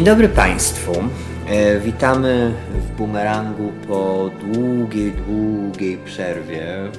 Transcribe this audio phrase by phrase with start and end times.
[0.00, 0.92] Dzień dobry Państwu.
[1.46, 6.64] E, witamy w Bumerangu po długiej, długiej przerwie.
[6.64, 6.90] E,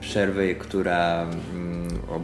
[0.00, 1.26] przerwie, która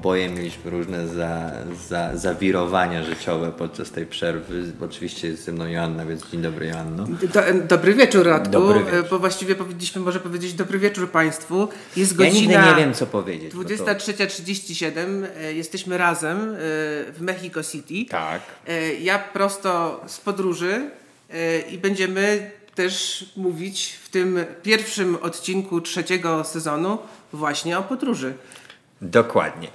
[0.04, 1.50] oboje mieliśmy różne za,
[1.88, 4.72] za, zawirowania życiowe podczas tej przerwy.
[4.80, 7.04] Oczywiście jest ze mną Joanna, więc dzień dobry Joanno.
[7.06, 9.06] Do, dobry wieczór Radku, Dobry wieczór.
[9.10, 11.68] bo właściwie powinniśmy może powiedzieć dobry wieczór Państwu.
[11.96, 13.54] Jest Ja nigdy godzina nie wiem co powiedzieć.
[13.54, 16.54] bo to- 23.37, e, jesteśmy razem e,
[17.12, 18.10] w Mexico City.
[18.10, 18.42] Tak.
[18.68, 20.90] E, Ja prosto z podróży
[21.30, 26.98] e, i będziemy też mówić w tym pierwszym odcinku trzeciego sezonu
[27.32, 28.34] właśnie o podróży.
[29.02, 29.68] Dokładnie.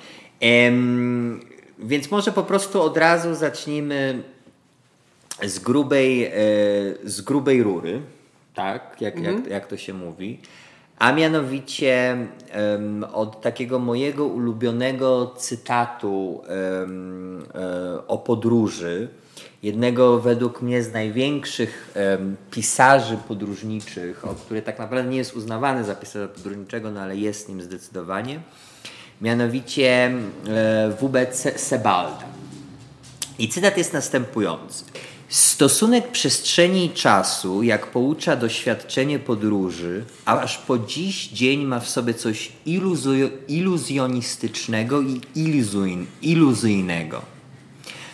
[1.79, 4.23] Więc może po prostu od razu zacznijmy
[5.43, 6.31] z grubej, e,
[7.03, 8.01] z grubej rury,
[8.55, 10.39] tak, jak, jak, jak to się mówi.
[10.97, 12.17] A mianowicie
[12.51, 19.07] em, od takiego mojego ulubionego cytatu em, e, o podróży,
[19.63, 21.93] jednego według mnie z największych
[22.51, 27.49] pisarzy podróżniczych, o który tak naprawdę nie jest uznawany za pisarza podróżniczego, no ale jest
[27.49, 28.39] nim zdecydowanie,
[29.21, 30.11] mianowicie
[30.47, 32.25] e, WBC Sebalda.
[33.39, 34.83] I cytat jest następujący.
[35.29, 42.13] Stosunek przestrzeni i czasu, jak poucza doświadczenie podróży, aż po dziś dzień ma w sobie
[42.13, 42.51] coś
[43.47, 47.21] iluzjonistycznego i iluzuj- iluzyjnego.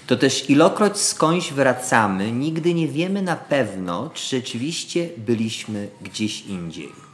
[0.07, 7.04] To też ilokroć skądś wracamy, nigdy nie wiemy na pewno, czy rzeczywiście byliśmy gdzieś indziej.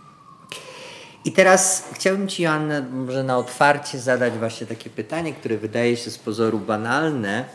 [1.25, 6.11] I teraz chciałbym Ci, Joanna, może na otwarcie zadać właśnie takie pytanie, które wydaje się
[6.11, 7.45] z pozoru banalne,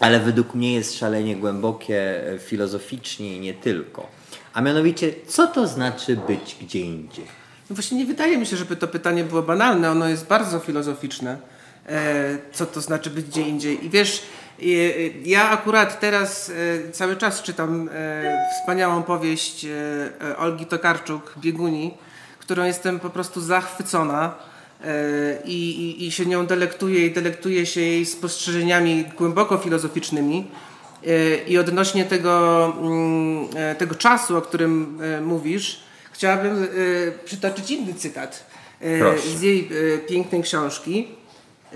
[0.00, 4.06] ale według mnie jest szalenie głębokie e, filozoficznie i nie tylko.
[4.52, 7.24] A mianowicie, co to znaczy być gdzie indziej?
[7.70, 11.36] No właśnie nie wydaje mi się, żeby to pytanie było banalne, ono jest bardzo filozoficzne.
[11.88, 13.86] E, co to znaczy być gdzie indziej?
[13.86, 14.22] I wiesz,
[14.62, 14.64] e,
[15.24, 16.52] ja akurat teraz
[16.92, 17.90] cały czas czytam
[18.60, 19.66] wspaniałą powieść
[20.38, 21.94] Olgi Tokarczuk, Bieguni,
[22.44, 24.34] którą jestem po prostu zachwycona
[24.84, 30.46] e, i, i, i się nią delektuję i delektuję się jej spostrzeżeniami głęboko filozoficznymi.
[31.06, 35.80] E, I odnośnie tego, mm, e, tego czasu, o którym mówisz,
[36.12, 36.66] chciałabym
[37.24, 38.46] przytoczyć inny cytat
[38.98, 39.28] Proszę.
[39.28, 39.70] z jej
[40.08, 41.08] pięknej książki.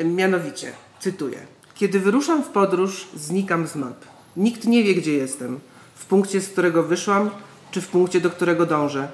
[0.05, 1.39] Mianowicie, cytuję.
[1.75, 3.97] Kiedy wyruszam w podróż, znikam z map.
[4.37, 5.61] Nikt nie wie, gdzie jestem.
[5.95, 7.31] W punkcie, z którego wyszłam,
[7.71, 9.09] czy w punkcie, do którego dążę.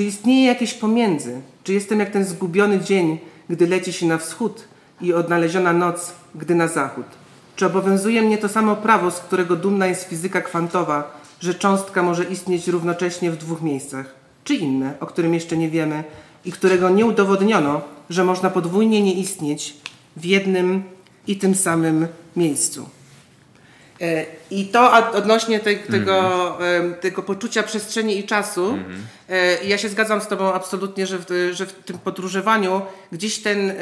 [0.00, 1.40] Czy istnieje jakieś pomiędzy?
[1.64, 3.18] Czy jestem jak ten zgubiony dzień,
[3.50, 4.64] gdy leci się na wschód
[5.00, 7.04] i odnaleziona noc, gdy na zachód?
[7.56, 12.24] Czy obowiązuje mnie to samo prawo, z którego dumna jest fizyka kwantowa, że cząstka może
[12.24, 14.14] istnieć równocześnie w dwóch miejscach?
[14.44, 16.04] Czy inne, o którym jeszcze nie wiemy
[16.44, 19.76] i którego nie udowodniono, że można podwójnie nie istnieć
[20.16, 20.82] w jednym
[21.26, 22.06] i tym samym
[22.36, 22.88] miejscu?
[24.00, 28.78] E, I to od- odnośnie tej, tego, em, tego poczucia przestrzeni i czasu.
[29.28, 33.72] E, Ja się zgadzam z Tobą absolutnie, że w, że w tym podróżowaniu gdzieś ten,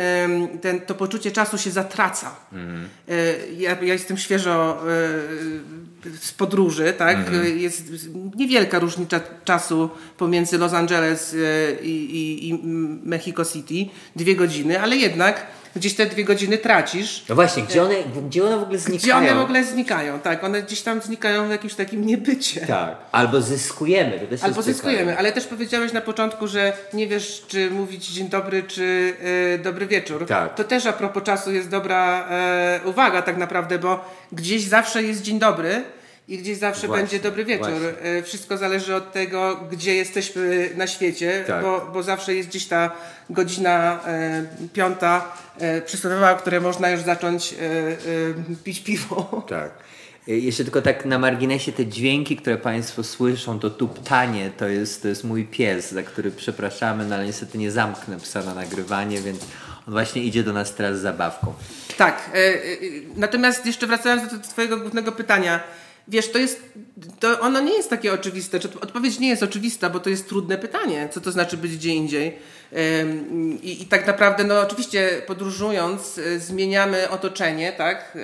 [0.63, 2.37] ten, to poczucie czasu się zatraca.
[3.09, 3.15] E,
[3.57, 4.79] Ja, ja jestem świeżo
[6.21, 7.19] z podróży, tak?
[7.57, 7.85] Jest
[8.37, 11.37] niewielka różnica czasu pomiędzy Los Angeles
[11.83, 12.55] i, i, i
[13.05, 13.75] Mexico City,
[14.17, 15.47] dwie godziny, ale jednak
[15.79, 17.25] gdzieś te dwie godziny tracisz.
[17.29, 17.95] No właśnie, gdzie one,
[18.29, 19.23] gdzie one w ogóle znikają?
[19.23, 20.45] Gdzie one w ogóle znikają, tak.
[20.45, 22.67] One gdzieś tam znikają w jakimś takim niebycie.
[22.67, 22.97] Tak.
[23.13, 24.21] Albo zyskujemy.
[24.39, 28.63] To Albo zyskujemy, ale też powiedziałeś na początku, że nie wiesz, czy mówić dzień dobry,
[28.63, 29.15] czy
[29.55, 30.27] e, dobry wieczór.
[30.27, 30.55] Tak.
[30.55, 35.23] To też a propos czasu jest dobra e, uwaga tak naprawdę, bo gdzieś zawsze jest
[35.23, 35.83] dzień dobry
[36.29, 37.71] i gdzieś zawsze Właśnie, będzie dobry wieczór.
[37.71, 38.11] właśnie.
[38.19, 41.63] E, wszystko zależy od tego, gdzie jesteśmy na świecie, Tak.
[41.63, 42.91] bo, bo zawsze jest gdzieś ta
[43.31, 47.95] godzina e, piąta e, przysłowiowa, w której można już zacząć e, e,
[48.65, 49.45] pić piwo.
[49.49, 49.71] Tak.
[50.29, 55.03] Y, Jeszcze tylko tak na marginesie te dźwięki, które Państwo słyszą, to tuptanie, to jest,
[55.03, 59.21] to jest mój pies, za który przepraszamy, no ale niestety nie zamknę psa na nagrywanie,
[59.21, 59.41] więc
[59.87, 61.55] on właśnie idzie do nas teraz z zabawką.
[61.97, 62.31] Tak.
[62.35, 62.59] E, e,
[63.17, 65.61] natomiast jeszcze wracając do Twojego głównego pytania.
[66.09, 66.63] Wiesz, to jest,
[67.21, 68.61] to ono nie jest takie oczywiste.
[68.61, 71.09] Czy odpowiedź nie jest oczywista, bo to jest trudne pytanie.
[71.13, 72.39] Co to znaczy być gdzie indziej?
[73.63, 78.17] I, i tak naprawdę, no oczywiście podróżując, e, zmieniamy otoczenie, tak?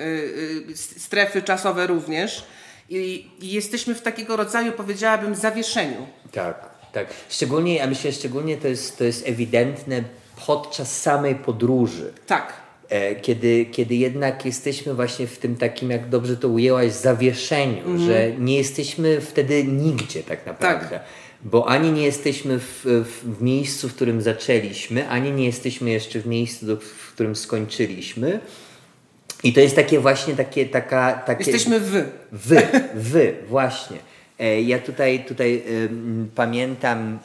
[0.69, 2.44] E, s- Strefy czasowe również.
[2.90, 6.06] I, I jesteśmy w takiego rodzaju, powiedziałabym, zawieszeniu.
[6.32, 7.06] Tak, tak.
[7.28, 10.02] Szczególnie, ja myślę, szczególnie to jest, to jest ewidentne
[10.46, 12.12] podczas samej podróży.
[12.26, 12.63] Tak.
[12.88, 18.32] E, Kiedy, kiedy jednak jesteśmy właśnie w tym takim, jak dobrze to ujęłaś, zawieszeniu, że
[18.38, 21.00] nie jesteśmy wtedy nigdzie tak naprawdę.
[21.44, 26.26] Bo ani nie jesteśmy w, w, miejscu, w którym zaczęliśmy, ani nie jesteśmy jeszcze w
[26.26, 28.40] miejscu, w którym skończyliśmy.
[29.42, 31.12] I to jest takie właśnie takie, taka...
[31.12, 32.04] Takie, Jesteśmy wy.
[32.32, 32.62] Wy,
[32.94, 33.96] wy, właśnie.
[34.38, 35.62] E, Ja tutaj, tutaj
[36.34, 37.19] pamiętam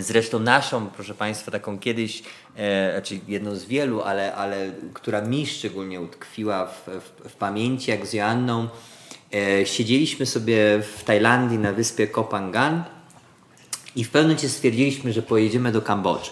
[0.00, 2.22] zresztą naszą, proszę Państwa, taką kiedyś,
[2.56, 7.90] e, znaczy jedną z wielu, ale, ale która mi szczególnie utkwiła w, w, w pamięci,
[7.90, 8.68] jak z Joanną
[9.34, 12.84] e, siedzieliśmy sobie w Tajlandii na wyspie Kopangan
[13.96, 16.30] i w pewnym momencie stwierdziliśmy, że pojedziemy do Kambodży.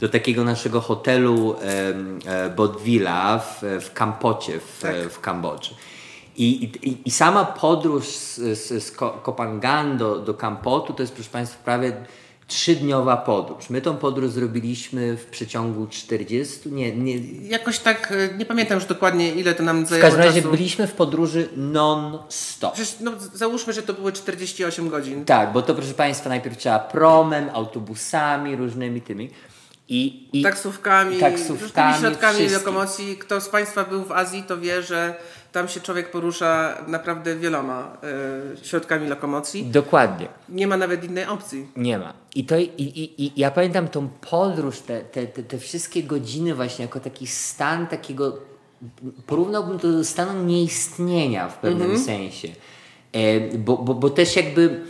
[0.00, 1.56] Do takiego naszego hotelu
[2.26, 5.74] e, Bodwila w, w Kampocie w, w Kambodży.
[6.36, 11.14] I, i, I sama podróż z, z, z Ko- Kopangan do, do Kampotu to jest,
[11.14, 11.92] proszę Państwa, prawie
[12.52, 13.70] trzydniowa podróż.
[13.70, 17.16] My tą podróż zrobiliśmy w przeciągu 40, nie, nie,
[17.48, 20.50] Jakoś tak, e, nie pamiętam już dokładnie ile to nam w zajęło każdym razie czasu.
[20.50, 22.74] byliśmy w podróży non-stop.
[22.74, 25.24] Przecież, no, załóżmy, że to były 48 godzin.
[25.24, 29.30] Tak, bo to proszę Państwa najpierw trzeba promem, autobusami, różnymi tymi.
[29.88, 32.58] I, i Taksówkami, taksówkami, środkami wszystkim.
[32.58, 33.16] lokomocji.
[33.16, 35.14] Kto z Państwa był w Azji, to wie, że
[35.52, 37.96] tam się człowiek porusza naprawdę wieloma
[38.62, 39.64] e, środkami lokomocji.
[39.64, 40.28] Dokładnie.
[40.48, 41.68] Nie ma nawet innej opcji.
[41.76, 42.12] Nie ma.
[42.34, 46.54] I, to, i, i, i ja pamiętam tą podróż, te, te, te, te wszystkie godziny
[46.54, 48.38] właśnie jako taki stan takiego,
[49.26, 52.48] porównałbym to do stanu nieistnienia w pewnym sensie.
[53.12, 54.80] E, bo, bo, bo też jakby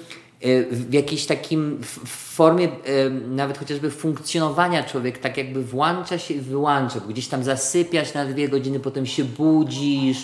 [0.70, 7.00] w jakiejś takim formie e, nawet chociażby funkcjonowania człowiek tak jakby włącza się i wyłącza.
[7.00, 10.18] Bo Gdzieś tam zasypiasz na dwie godziny, potem się budzisz,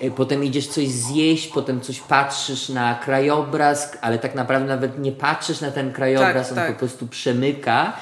[0.00, 5.12] e, potem idziesz coś zjeść, potem coś patrzysz na krajobraz, ale tak naprawdę nawet nie
[5.12, 6.72] patrzysz na ten krajobraz, Tak, on tak.
[6.72, 7.92] po prostu przemyka.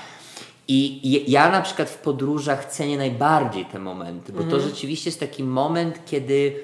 [0.71, 4.61] I ja na przykład w podróżach cenię najbardziej te momenty, bo Mhm.
[4.63, 6.57] to rzeczywiście jest taki moment, kiedy,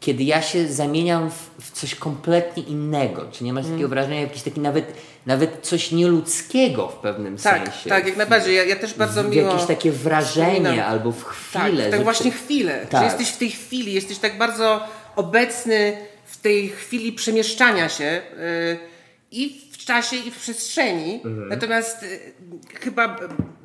[0.00, 3.24] kiedy ja się zamieniam w, w coś kompletnie innego.
[3.32, 3.74] Czy nie masz Mhm.
[3.74, 4.92] takiego wrażenia, jakiś taki nawet,
[5.26, 7.88] nawet coś nieludzkiego w pewnym Tak, sensie?
[7.88, 8.56] tak, jak najbardziej.
[8.56, 9.52] Ja, ja też bardzo w miło...
[9.52, 10.78] jakieś takie wrażenie wspominam.
[10.90, 11.90] albo w Tak, chwilę.
[11.90, 12.86] tak że właśnie to- chwilę.
[12.90, 13.00] Tak.
[13.00, 14.80] Że jesteś w tej chwili, jesteś tak bardzo
[15.16, 18.78] obecny w tej chwili przemieszczania się yy,
[19.32, 21.14] i czasie, i w przestrzeni.
[21.24, 21.48] Mhm.
[21.48, 22.08] Natomiast yy,
[22.80, 23.16] chyba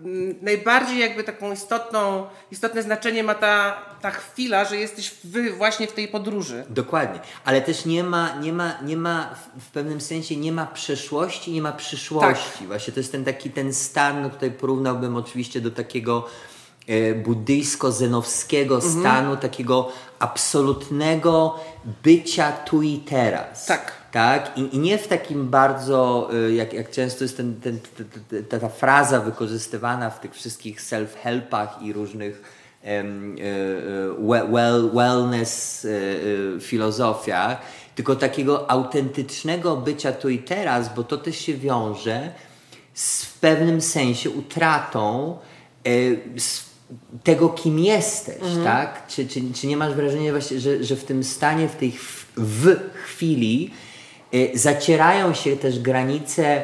[0.05, 5.87] yy, najbardziej jakby taką istotną, istotne znaczenie ma ta, ta chwila, że jesteś wy właśnie
[5.87, 6.63] w tej podróży.
[6.69, 10.65] Dokładnie, ale też nie ma, nie ma, nie ma w- w pewnym sensie nie ma
[10.65, 12.59] przeszłości, nie ma przyszłości.
[12.59, 12.67] Tak.
[12.67, 16.27] Właśnie to jest ten taki ten stan, no tutaj porównałbym oczywiście do takiego
[16.87, 18.99] e, buddyjsko-zenowskiego Mhm.
[19.01, 21.59] stanu, takiego absolutnego
[22.03, 23.65] bycia tu i teraz.
[23.65, 24.02] Tak.
[24.13, 24.57] Tak?
[24.57, 27.79] I, I nie w takim bardzo, y, jak, jak często jest ten, ten,
[28.49, 32.63] ta, ta fraza wykorzystywana w tych wszystkich self-helpach i różnych
[34.19, 35.87] we- well, wellness
[36.61, 37.61] filozofiach,
[37.95, 42.31] tylko takiego autentycznego bycia tu i teraz, bo to też się wiąże
[42.93, 45.37] z w pewnym sensie utratą
[47.23, 49.07] tego, kim jesteś, tak?
[49.07, 51.93] Czy, czy, czy nie masz wrażenia właśnie, że, że w tym stanie, w tej
[52.37, 52.75] w
[53.05, 53.71] chwili
[54.53, 56.61] zacierają się też granice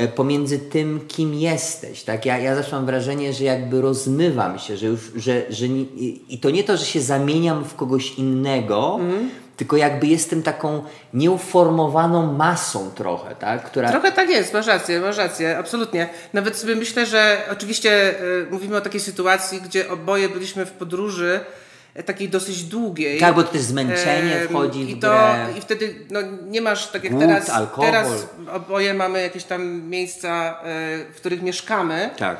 [0.00, 2.26] y, pomiędzy tym, kim jesteś, tak?
[2.26, 5.82] Ja, ja zawsze mam wrażenie, że jakby rozmywam się, że już, że, że nie,
[6.28, 9.00] i to nie to, że się zamieniam w kogoś innego,
[9.56, 10.82] tylko jakby jestem taką
[11.14, 13.64] nieuformowaną masą trochę, tak?
[13.64, 16.08] Która, Trochę tak jest, masz rację, masz rację, absolutnie.
[16.32, 21.40] Nawet sobie myślę, że oczywiście y, mówimy o takiej sytuacji, gdzie oboje byliśmy w podróży
[21.40, 21.65] e,
[22.02, 23.20] takiej dosyć długiej.
[23.20, 25.46] Tak, bo to też zmęczenie Em, wchodzi i w to, grę.
[25.58, 27.90] I wtedy no, nie masz, tak jak Głód, teraz, alkohol.
[27.90, 30.64] teraz oboje mamy jakieś tam miejsca, e,
[31.12, 32.36] w których mieszkamy Tak,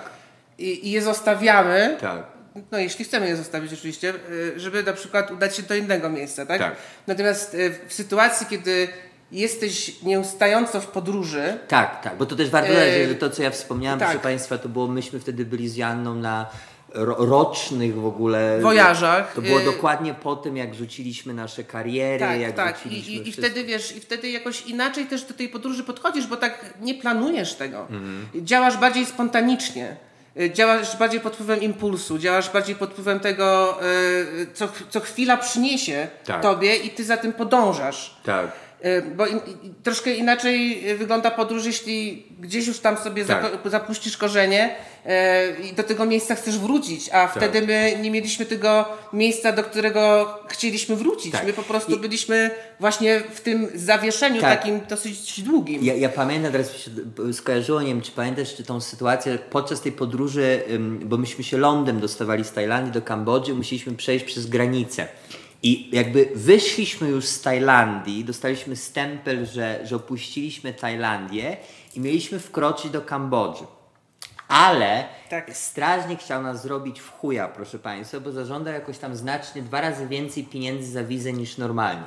[0.58, 1.96] i, i je zostawiamy.
[2.00, 2.36] tak.
[2.72, 6.46] No jeśli chcemy je zostawić oczywiście, y, żeby na przykład udać się do innego miejsca,
[6.46, 6.58] tak?
[6.58, 6.76] Tak.
[7.06, 8.88] Natomiast y, w sytuacji, kiedy
[9.32, 13.50] jesteś nieustająco w podróży, Tak, tak, bo to też warto dodać, że to, co ja
[13.50, 14.08] wspomniałem, tak.
[14.08, 16.50] proszę Państwa, to było, myśmy wtedy byli z Janną na
[17.04, 19.34] rocznych w ogóle Wojażach.
[19.34, 22.76] To było Eee, dokładnie po tym, jak rzuciliśmy nasze kariery, tak, jak tak.
[22.76, 23.42] I, rzuciliśmy i, I wszystko.
[23.42, 27.54] wtedy wiesz, i wtedy jakoś inaczej też do tej podróży podchodzisz, bo tak nie planujesz
[27.54, 27.80] tego.
[27.80, 28.26] Mhm.
[28.34, 29.96] Działasz bardziej spontanicznie.
[30.40, 33.78] Y, Działasz bardziej pod wpływem impulsu, działasz bardziej pod wpływem tego,
[34.42, 36.42] y, co, co chwila przyniesie Tak.
[36.42, 38.16] tobie i ty za tym podążasz.
[38.24, 38.52] Tak.
[38.84, 39.40] Y, Bo in,
[39.82, 43.58] troszkę inaczej y, wygląda podróż, jeśli gdzieś już tam sobie Tak.
[43.64, 44.74] zapuścisz korzenie
[45.60, 47.36] y, i do tego miejsca chcesz wrócić, a Tak.
[47.36, 51.32] wtedy my nie mieliśmy tego miejsca, do którego chcieliśmy wrócić.
[51.32, 51.46] Tak.
[51.46, 54.58] My po prostu I- byliśmy właśnie w tym zawieszeniu Tak.
[54.58, 55.84] takim dosyć długim.
[55.84, 56.90] Ja, ja pamiętam, teraz mi się
[57.32, 60.60] skojarzyło, nie wiem, czy pamiętasz czy tą sytuację podczas tej podróży,
[61.04, 65.08] bo myśmy się lądem dostawali z Tajlandii do Kambodży, musieliśmy przejść przez granicę.
[65.66, 71.56] I jakby wyszliśmy już z Tajlandii, dostaliśmy stempel, że, że opuściliśmy Tajlandię
[71.94, 73.64] i mieliśmy wkroczyć do Kambodży.
[74.48, 75.56] Ale Tak.
[75.56, 80.06] strażnik chciał nas zrobić w chuja, proszę Państwa, bo zażądał jakoś tam znacznie dwa razy
[80.06, 82.04] więcej pieniędzy za wizę niż normalnie.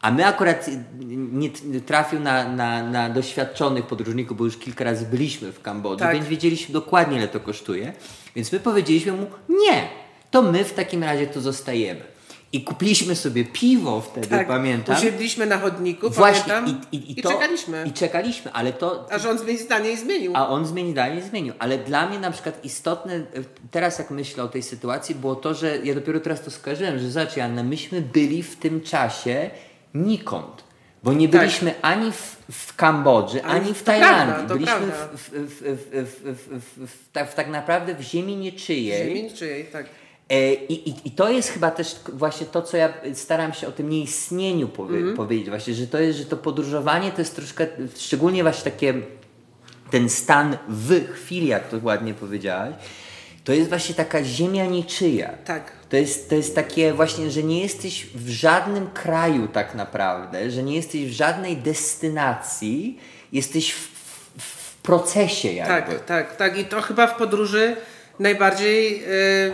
[0.00, 0.66] A my akurat
[1.00, 6.14] nie trafił na, na, na doświadczonych podróżników, bo już kilka razy byliśmy w Kambodży, Tak.
[6.14, 7.92] więc wiedzieliśmy dokładnie, ile to kosztuje.
[8.36, 9.88] Więc my powiedzieliśmy mu, nie,
[10.30, 12.13] to my w takim razie tu zostajemy.
[12.54, 14.96] I kupiliśmy sobie piwo wtedy, Tak, pamiętam.
[14.96, 17.84] usiedliśmy na chodniku, Właśnie, pamiętam, i, i, i, i to, czekaliśmy.
[17.86, 20.32] I czekaliśmy, ale to, A rząd zmienił zdanie i zmienił.
[20.34, 21.54] a on zmieni dalej zmienił.
[21.58, 23.20] Ale dla mnie na przykład istotne, e,
[23.70, 27.10] teraz jak myślę o tej sytuacji, było to, że ja dopiero teraz to skojarzyłem, że
[27.10, 29.50] zobacz Janna, myśmy byli w tym czasie
[29.94, 30.64] nikąd.
[31.02, 31.40] Bo nie Tak.
[31.40, 34.34] byliśmy ani w, w Kambodży, Ani- ani w Tajlandii.
[34.34, 35.30] prawda, byliśmy w,
[35.92, 39.08] w, w, tak, tak naprawdę w ziemi niczyjej.
[39.08, 39.86] Ziemi niczyjej, tak.
[40.30, 43.72] E, I, i, I to jest chyba też właśnie to, co ja staram się o
[43.72, 45.16] tym nieistnieniu powie, Mhm.
[45.16, 47.66] powiedzieć, właśnie, że to jest, że to podróżowanie to jest troszkę,
[47.96, 48.94] szczególnie właśnie takie
[49.90, 52.74] ten stan w chwili, jak to ładnie powiedziałaś,
[53.44, 55.30] to jest właśnie taka ziemia niczyja.
[55.44, 55.72] Tak.
[55.88, 60.62] To jest, to jest takie właśnie, że nie jesteś w żadnym kraju tak naprawdę, że
[60.62, 62.98] nie jesteś w żadnej destynacji,
[63.32, 63.88] jesteś w,
[64.38, 65.92] w, w procesie jakby.
[65.92, 66.58] Tak, tak, tak.
[66.58, 67.76] I to chyba w podróży
[68.18, 69.52] najbardziej y,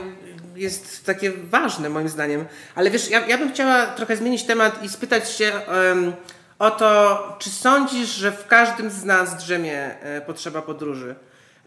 [0.61, 2.45] jest takie ważne moim zdaniem.
[2.75, 6.13] Ale wiesz, ja, ja bym chciała trochę zmienić temat i spytać się em,
[6.59, 11.15] o to, czy sądzisz, że w każdym z nas drzemie e, potrzeba podróży?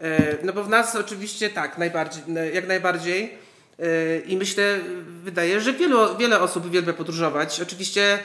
[0.01, 2.23] E, no bo w nas oczywiście tak, najbardziej,
[2.53, 3.37] jak najbardziej.
[3.79, 4.79] E, I myślę,
[5.23, 7.61] wydaje, że wielu, wiele osób uwielbia podróżować.
[7.61, 8.19] Oczywiście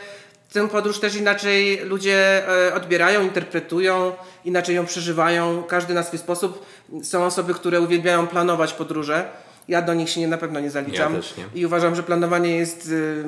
[0.52, 4.12] tę podróż też inaczej ludzie e, odbierają, interpretują,
[4.44, 6.66] inaczej ją przeżywają, każdy na swój sposób.
[7.02, 9.47] Są osoby, które uwielbiają planować podróże.
[9.68, 11.14] Ja do nich się nie, na pewno nie zaliczam.
[11.14, 11.44] Ja też nie.
[11.54, 12.88] I uważam, że planowanie jest.
[12.88, 13.24] y,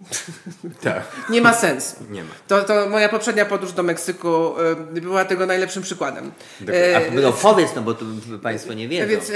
[0.82, 1.02] Tak.
[1.30, 1.96] nie ma sensu.
[2.10, 2.30] Nie ma.
[2.48, 4.54] To, to moja poprzednia podróż do Meksyku
[4.96, 6.32] y, była tego najlepszym przykładem.
[6.68, 8.04] A E, no powiedz, no bo to
[8.42, 9.08] Państwo nie wiedzą.
[9.08, 9.32] więc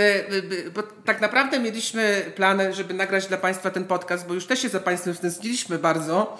[0.74, 4.68] bo tak naprawdę mieliśmy plany, żeby nagrać dla Państwa ten podcast, bo już też się
[4.68, 6.38] za Państwem stęskniliśmy bardzo.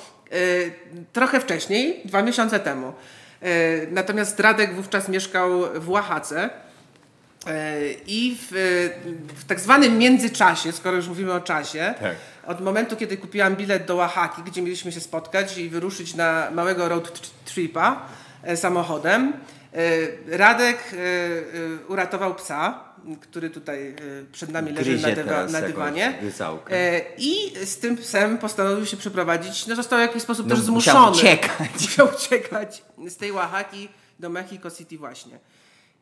[1.12, 2.92] Trochę wcześniej, dwa miesiące temu.
[3.90, 6.50] Natomiast Radek wówczas mieszkał w Oaxace.
[7.46, 8.52] E, I w,
[9.36, 12.14] w tak zwanym międzyczasie, skoro już mówimy o czasie, Tak.
[12.46, 16.88] od momentu, kiedy kupiłam bilet do Oaxaki, gdzie mieliśmy się spotkać i wyruszyć na małego
[16.88, 18.02] road tripa
[18.42, 19.32] e, samochodem,
[20.32, 22.84] e, Radek e, e, uratował psa,
[23.20, 23.94] który tutaj e,
[24.32, 26.14] przed nami leży na, dywa, na dywanie.
[26.70, 27.34] E, I
[27.66, 29.66] z tym psem postanowił się przeprowadzić.
[29.66, 31.16] No został w jakiś sposób No, też musiał zmuszony.
[31.16, 31.70] uciekać.
[31.82, 35.38] Musiał uciekać z tej Oaxaki do Mexico City właśnie.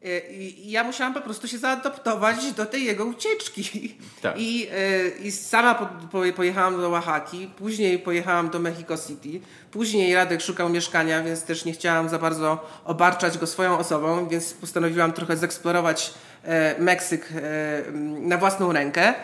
[0.04, 3.94] E, I ja musiałam po prostu się zaadoptować do tej jego ucieczki.
[4.22, 4.34] Tak.
[4.38, 9.40] I, e, I sama po, po, pojechałam do Oaxaki, później pojechałam do Mexico City,
[9.70, 14.52] później Radek szukał mieszkania, więc też nie chciałam za bardzo obarczać go swoją osobą, więc
[14.52, 17.28] postanowiłam trochę zeksplorować e, Meksyk
[18.20, 19.14] na własną rękę,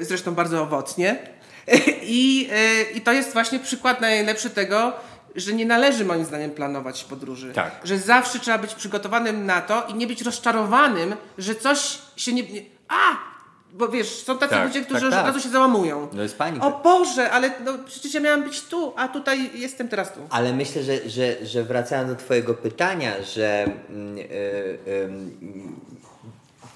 [0.00, 1.18] zresztą bardzo owocnie.
[2.02, 2.48] I,
[2.94, 4.92] I to jest właśnie przykład najlepszy tego,
[5.36, 7.52] że nie należy moim zdaniem planować podróży.
[7.52, 7.80] Tak.
[7.84, 12.42] Że zawsze trzeba być przygotowanym na to i nie być rozczarowanym, że coś się nie...
[12.88, 13.28] a!
[13.72, 15.20] Bo wiesz, są tacy Tak, ludzie, którzy tak, tak.
[15.20, 16.08] od razu się załamują.
[16.12, 16.66] No jest panika.
[16.66, 20.20] O Boże, ale no, przecież ja miałam być tu, a tutaj jestem teraz tu.
[20.30, 25.08] Ale myślę, że, że, że wracając do Twojego pytania, że mm, y, y,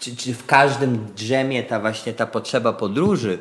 [0.00, 3.38] czy, czy w każdym drzemie ta właśnie ta potrzeba podróży,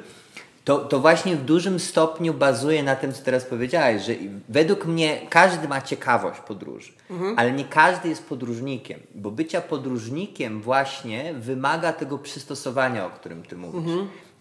[0.66, 4.14] to, to właśnie w dużym stopniu bazuje na tym, co teraz powiedziałeś, że
[4.50, 6.92] według mnie każdy ma ciekawość podróży,
[7.38, 13.58] ale nie każdy jest podróżnikiem, bo bycia podróżnikiem właśnie wymaga tego przystosowania, o którym Ty
[13.58, 13.92] mówisz.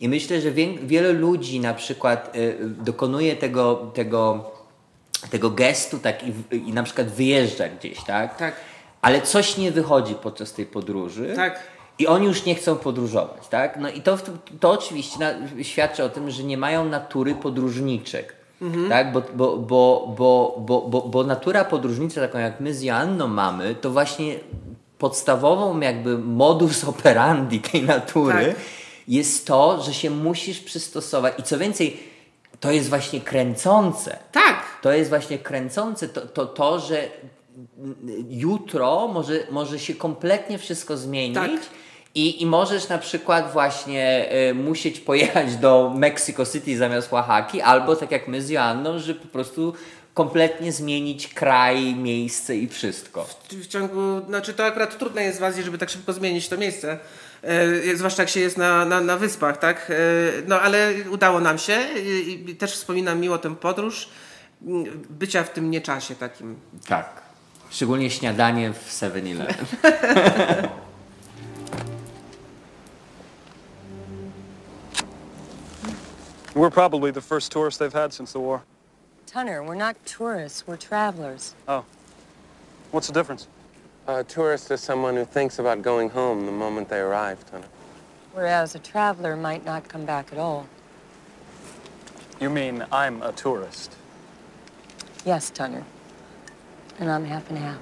[0.01, 4.51] I myślę, że wie, wiele ludzi na przykład y, dokonuje tego, tego
[5.31, 6.33] tego gestu tak i,
[6.69, 8.37] i na przykład wyjeżdża gdzieś, tak?
[8.37, 8.55] Tak.
[9.03, 11.33] Ale coś nie wychodzi podczas tej podróży.
[11.37, 11.61] Tak.
[12.01, 13.77] I oni już nie chcą podróżować, tak?
[13.81, 14.19] No i to,
[14.61, 18.37] to oczywiście na, świadczy o tym, że nie mają natury podróżniczek.
[18.89, 19.13] Tak?
[19.13, 23.75] Bo, bo, bo, bo, bo, bo, bo natura podróżnicza, taką jak my z Joanną mamy,
[23.75, 24.35] to właśnie
[24.99, 28.55] podstawową jakby modus operandi tej natury Tak.
[29.09, 31.35] jest to, że się musisz przystosować.
[31.39, 32.01] I co więcej,
[32.61, 34.19] to jest właśnie kręcące.
[34.33, 34.63] Tak.
[34.83, 37.09] To jest właśnie kręcące to, to, to że
[38.29, 41.35] jutro może, może się kompletnie wszystko zmienić.
[41.35, 41.51] Tak.
[42.15, 47.97] I, I możesz na przykład właśnie y, musieć pojechać do Mexico City zamiast Oaxaki, albo
[47.97, 49.75] tak jak my z Joanną, że po prostu
[50.15, 53.27] kompletnie zmienić kraj, miejsce i wszystko.
[53.51, 56.99] w ciągu, znaczy to akurat trudne jest w Azji, żeby tak szybko zmienić to miejsce.
[57.43, 59.91] E, zwłaszcza jak się jest na, na, na wyspach, tak?
[59.91, 59.95] E,
[60.47, 64.09] no ale udało nam się i, i też wspominam miło tę podróż
[65.11, 66.57] bycia w tym nieczasie takim.
[66.89, 67.09] Tak.
[67.71, 69.55] Szczególnie śniadanie w 7-Eleven.
[76.61, 78.61] We're probably the first tourists they've had since the war.
[79.27, 81.55] Tunner, we're not tourists, we're travelers.
[81.67, 81.87] Oh.
[82.91, 83.49] What's the difference?
[84.07, 87.65] A tourist is someone who thinks about going home the moment they arrive, Tunner.
[88.35, 90.67] Whereas a traveler might not come back at all.
[92.43, 93.97] You mean I'm a tourist?
[95.25, 95.85] Yes, Tunner.
[96.99, 97.79] And I'm half and half.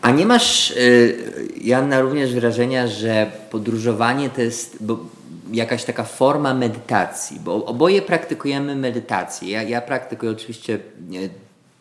[0.00, 5.17] A nie masz, y, Janna, również wrażenia, że podróżowanie to jest bo
[5.52, 9.50] jakaś taka forma medytacji, bo oboje praktykujemy medytację.
[9.50, 10.78] Ja, ja praktykuję oczywiście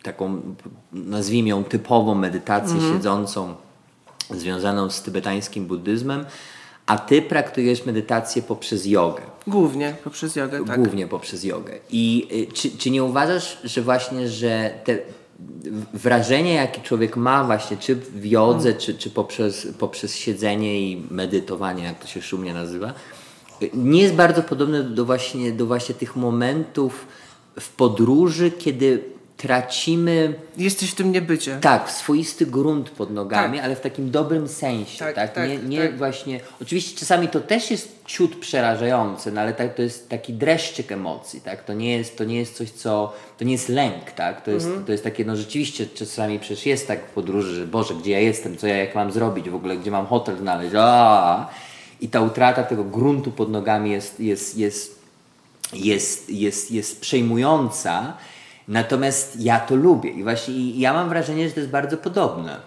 [0.03, 0.41] taką,
[0.93, 2.93] nazwijmy ją typową medytację Mhm.
[2.93, 3.55] siedzącą,
[4.29, 6.25] związaną z tybetańskim buddyzmem,
[6.85, 9.21] a ty praktykujesz medytację poprzez jogę.
[9.47, 10.81] Głównie poprzez jogę, tak.
[10.81, 11.73] Głównie poprzez jogę.
[11.89, 14.97] I y, czy, czy nie uważasz, że właśnie, że te
[15.93, 21.83] wrażenie, jakie człowiek ma właśnie, czy w jodze, czy, czy poprzez, poprzez siedzenie i medytowanie,
[21.83, 22.93] jak to się szumnie nazywa,
[23.73, 27.07] nie jest bardzo podobne do właśnie, do właśnie tych momentów
[27.59, 29.03] w podróży, kiedy
[29.37, 31.57] tracimy Jesteś w tym niebycie.
[31.61, 33.65] tak, swoisty grunt pod nogami, Tak.
[33.65, 34.99] ale w takim dobrym sensie.
[34.99, 35.97] Tak, Tak, tak, nie nie tak.
[35.97, 36.39] właśnie.
[36.61, 41.41] Oczywiście czasami to też jest ciut przerażające, no ale tak, to jest taki dreszczyk emocji,
[41.41, 41.63] tak?
[41.63, 43.13] To nie jest, to nie jest coś, co.
[43.37, 44.41] To nie jest lęk, tak?
[44.45, 44.85] To jest, Mhm.
[44.85, 48.19] to jest takie, no rzeczywiście czasami przecież jest tak w podróży, że Boże, gdzie ja
[48.19, 50.75] jestem, co ja jak mam zrobić, w ogóle gdzie mam hotel znaleźć.
[50.77, 51.49] A!
[52.01, 54.99] I ta utrata tego gruntu pod nogami jest, jest, jest,
[55.73, 58.17] jest, jest, jest przejmująca.
[58.67, 62.59] Natomiast ja to lubię i właśnie ja mam wrażenie, że to jest bardzo podobne.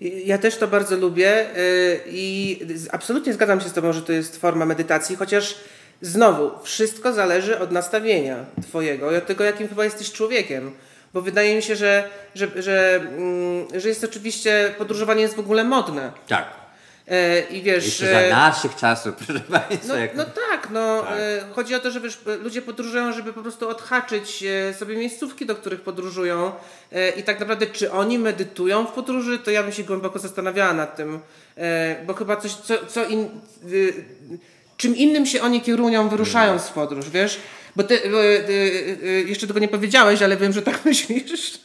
[0.00, 2.58] Ja też to bardzo lubię yy, i
[2.92, 5.54] absolutnie zgadzam się z Tobą, że to jest forma medytacji, chociaż
[6.00, 10.70] znowu wszystko zależy od nastawienia Twojego i od tego, jakim chyba jesteś człowiekiem.
[11.14, 15.64] Bo wydaje mi się, że, że, że, mm, że jest oczywiście podróżowanie jest w ogóle
[15.64, 16.12] modne.
[16.28, 16.65] Tak.
[17.08, 17.84] E, I wiesz.
[17.84, 19.94] Jeszcze za e, naszych czasów, proszę Państwa.
[19.94, 23.68] No, no tak, no e, chodzi o to, że wiesz, ludzie podróżują, żeby po prostu
[23.68, 24.44] odhaczyć
[24.78, 26.52] sobie miejscówki, do których podróżują
[27.16, 30.96] i tak naprawdę czy oni medytują w podróży, to ja bym się głęboko zastanawiała nad
[30.96, 31.20] tym,
[32.06, 33.28] bo chyba coś, co, co in,
[34.76, 37.40] czym innym się oni kierują wyruszając w podróż, wiesz?
[37.76, 38.00] Bo ty
[39.26, 41.58] jeszcze tego nie powiedziałeś, ale wiem, że tak myślisz.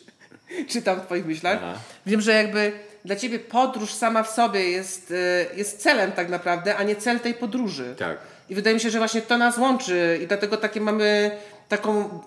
[0.67, 1.60] Czytam w twoich myślach.
[2.06, 2.71] Wiem, że jakby
[3.05, 7.19] dla ciebie podróż sama w sobie jest, e, jest celem tak naprawdę, a nie cel
[7.19, 7.95] tej podróży.
[7.97, 8.17] Tak.
[8.49, 11.31] I wydaje mi się, że właśnie to nas łączy i dlatego takie mamy
[11.69, 12.21] taką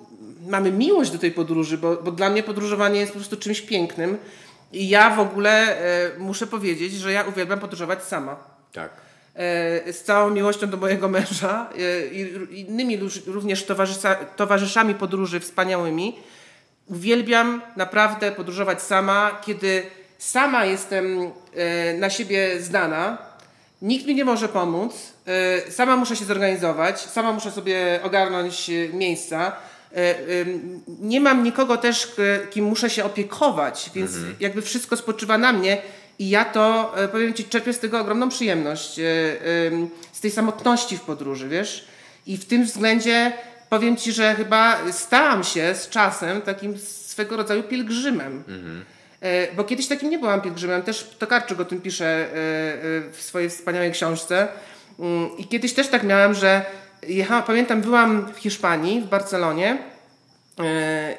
[0.46, 4.18] mamy miłość do tej podróży, bo, bo dla mnie podróżowanie jest po prostu czymś pięknym.
[4.72, 8.36] I ja w ogóle e, muszę powiedzieć, że ja uwielbiam podróżować sama.
[8.72, 8.90] Tak.
[9.34, 16.16] E, z całą miłością do mojego męża e, i innymi również towarzysza, towarzyszami podróży wspaniałymi.
[16.86, 19.82] Uwielbiam naprawdę podróżować sama, kiedy
[20.18, 23.18] sama jestem e, na siebie zdana.
[23.82, 24.94] Nikt mi nie może pomóc.
[25.66, 29.52] e, Sama muszę się zorganizować, sama muszę sobie ogarnąć e, miejsca.
[31.00, 32.12] Nie mam nikogo też,
[32.50, 35.82] kim muszę się opiekować, więc jakby wszystko spoczywa na mnie
[36.18, 38.94] i ja to, powiem Ci, czerpię z tego ogromną przyjemność,
[40.12, 41.84] z tej samotności w podróży, wiesz?
[42.26, 43.32] I w tym względzie
[43.68, 48.44] powiem Ci, że chyba stałam się z czasem takim swego rodzaju pielgrzymem.
[48.48, 48.93] E,
[49.56, 52.30] Bo kiedyś takim nie byłam pielgrzymem, też Tokarczyk o tym pisze e, e,
[53.12, 54.48] w swojej wspaniałej książce.
[55.00, 56.64] Mm, I kiedyś też tak miałam, że
[57.08, 59.93] jechałam, pamiętam, byłam w Hiszpanii, w Barcelonie e,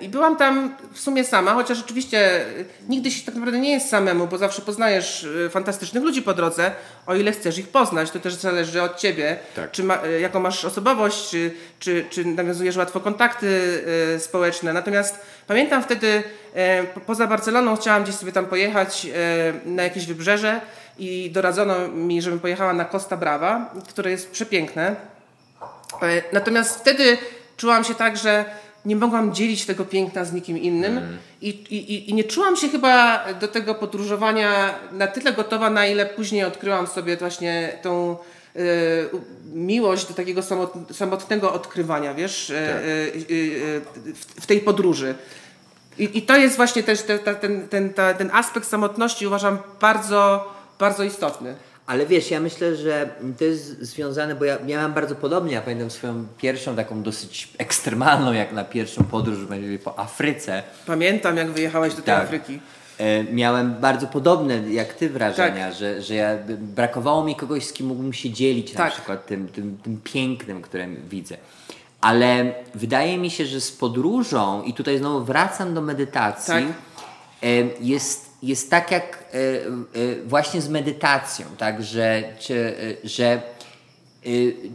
[0.01, 2.45] i byłam tam w sumie sama, chociaż oczywiście e,
[2.89, 6.71] nigdy się tak naprawdę nie jest samemu, bo zawsze poznajesz e, fantastycznych ludzi po drodze,
[7.07, 8.11] o ile chcesz ich poznać.
[8.11, 9.71] To też zależy od ciebie, Tak.
[9.71, 13.83] czy ma, e, jaką masz osobowość, czy, czy, czy nawiązujesz łatwo kontakty
[14.15, 14.73] e, społeczne.
[14.73, 20.05] Natomiast pamiętam wtedy, e, po- poza Barceloną chciałam gdzieś sobie tam pojechać e, na jakieś
[20.05, 20.61] wybrzeże
[20.99, 24.95] i doradzono mi, żebym pojechała na Costa Brava, które jest przepiękne.
[26.01, 27.17] E, Natomiast wtedy
[27.57, 28.45] czułam się tak, że
[28.85, 33.25] nie mogłam dzielić tego piękna z nikim innym I, i, i nie czułam się chyba
[33.33, 38.17] do tego podróżowania na tyle gotowa, na ile później odkryłam sobie właśnie tą
[39.13, 39.21] u-
[39.53, 42.81] miłość do takiego samot, samotnego odkrywania, wiesz, e, e, e,
[44.13, 45.15] w, w tej podróży.
[45.97, 49.57] I, I to jest właśnie też te, ta, ten, ten, ta, ten aspekt samotności uważam
[49.81, 51.55] bardzo, bardzo istotny.
[51.87, 55.53] Ale wiesz, ja myślę, że to jest związane, bo ja miałem bardzo podobnie.
[55.53, 59.37] Ja pamiętam swoją pierwszą taką dosyć ekstremalną, jak na pierwszą podróż
[59.83, 60.63] po Afryce.
[60.85, 62.23] Pamiętam, jak wyjechałeś do tej Tak.
[62.23, 62.59] Afryki.
[62.97, 65.77] E, miałem bardzo podobne jak ty wrażenia, Tak.
[65.77, 68.93] że, że ja, brakowało mi kogoś, z kim mógłbym się dzielić na Tak.
[68.93, 71.37] przykład tym, tym, tym pięknym, które widzę.
[72.01, 76.63] Ale wydaje mi się, że z podróżą, i tutaj znowu wracam do medytacji, Tak.
[77.81, 83.41] Jest, jest tak jak e, e, właśnie z medytacją, tak, że, czy, e, że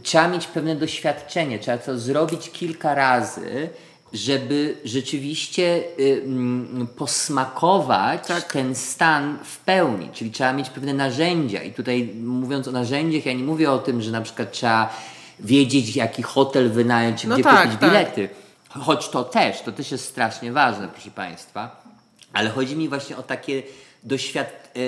[0.02, 3.68] trzeba mieć pewne doświadczenie, trzeba to zrobić kilka razy,
[4.12, 8.52] żeby rzeczywiście mm, posmakować Tak.
[8.52, 11.62] ten stan w pełni, czyli trzeba mieć pewne narzędzia.
[11.62, 14.94] I tutaj mówiąc o narzędziach, ja nie mówię o tym, że na przykład trzeba
[15.40, 17.90] wiedzieć, jaki hotel wynająć, No gdzie tak, kupić tak.
[17.90, 18.28] bilety.
[18.68, 21.89] Choć to też, to też jest strasznie ważne, proszę Państwa.
[22.32, 23.62] Ale chodzi mi właśnie o takie
[24.06, 24.80] doświad- e,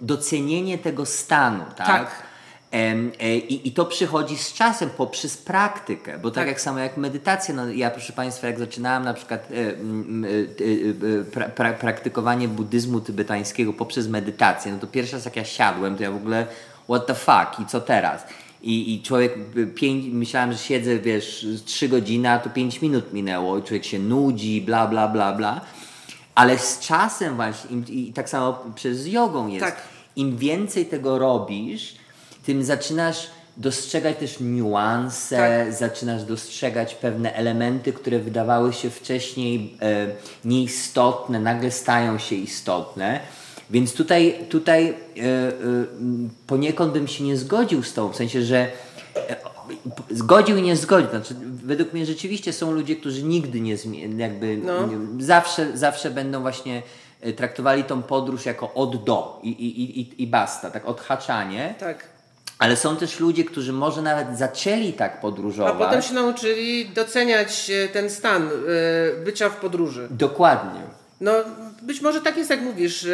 [0.00, 1.86] docenienie tego stanu, tak?
[1.86, 2.22] Tak.
[2.72, 6.48] E, I, I to przychodzi z czasem poprzez praktykę, bo tak, Tak.
[6.48, 11.72] jak samo jak medytacja, no ja proszę Państwa, jak zaczynałem na przykład e, pra, pra,
[11.72, 16.16] praktykowanie buddyzmu tybetańskiego poprzez medytację, no to pierwszy raz jak ja siadłem, to ja w
[16.16, 16.46] ogóle
[16.84, 18.24] what the fuck i co teraz?
[18.62, 19.34] I, i człowiek,
[19.74, 23.98] pięć, myślałem, że siedzę, wiesz, trzy godziny, a to pięć minut minęło i człowiek się
[23.98, 25.60] nudzi, bla, bla, bla, bla.
[26.36, 29.76] Ale z czasem właśnie, im, i tak samo przez jogą jest, Tak.
[30.16, 31.94] im więcej tego robisz,
[32.46, 35.72] tym zaczynasz dostrzegać też niuanse, Tak.
[35.74, 40.06] zaczynasz dostrzegać pewne elementy, które wydawały się wcześniej e,
[40.44, 43.20] nieistotne, nagle stają się istotne.
[43.70, 45.54] Więc tutaj, tutaj e, e,
[46.46, 48.68] poniekąd bym się nie zgodził z tą, w sensie, że
[49.16, 49.36] e,
[50.10, 51.10] zgodził i nie zgodził.
[51.10, 54.86] Znaczy, według mnie rzeczywiście są ludzie, którzy nigdy nie zmienią, jakby No.
[54.86, 56.82] nie- zawsze, zawsze będą właśnie
[57.20, 61.74] e, traktowali tą podróż jako od do i, i, i, i basta, tak odhaczanie.
[61.80, 62.04] Tak.
[62.58, 65.74] Ale są też ludzie, którzy może nawet zaczęli tak A podróżować.
[65.78, 70.08] potem się nauczyli doceniać e, ten stan e, bycia w podróży.
[70.10, 70.80] Dokładnie.
[71.20, 71.32] No,
[71.82, 73.06] być może tak jest, jak mówisz,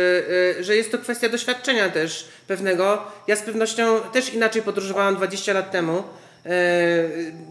[0.61, 3.03] że jest to kwestia doświadczenia też pewnego.
[3.27, 6.03] Ja z pewnością też inaczej podróżowałam 20 lat temu.
[6.47, 6.51] E,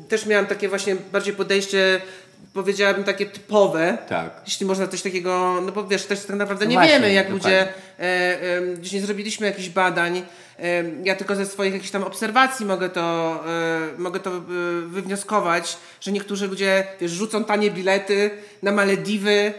[0.09, 2.01] Też miałam takie właśnie bardziej podejście,
[2.53, 3.97] powiedziałabym takie typowe.
[4.09, 4.41] Tak.
[4.45, 7.31] Jeśli można coś takiego, no bo wiesz, też tak naprawdę No nie właśnie, wiemy, jak
[7.31, 7.59] dokładnie.
[7.59, 7.73] ludzie,
[8.77, 10.23] gdzieś nie zrobiliśmy jakichś badań.
[10.61, 14.41] E, ja tylko ze swoich jakichś tam obserwacji mogę to, e, mogę to e,
[14.87, 18.29] wywnioskować, że niektórzy ludzie, wiesz, rzucą tanie bilety
[18.63, 19.53] na Malediwy e,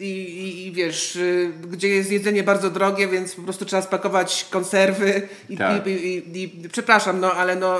[0.00, 1.20] i, i, i wiesz, e,
[1.68, 5.86] gdzie jest jedzenie bardzo drogie, więc po prostu trzeba spakować konserwy i, Tak.
[5.86, 7.78] i, przepraszam, no ale no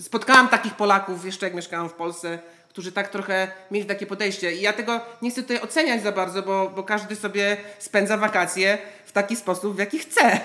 [0.00, 2.38] spotkałam takich Polaków jeszcze jak mieszkałam w Polsce,
[2.78, 4.54] którzy tak trochę mieli takie podejście.
[4.54, 8.78] I ja tego nie chcę tutaj oceniać za bardzo, bo, bo każdy sobie spędza wakacje
[9.06, 10.40] w taki sposób, w jaki chce.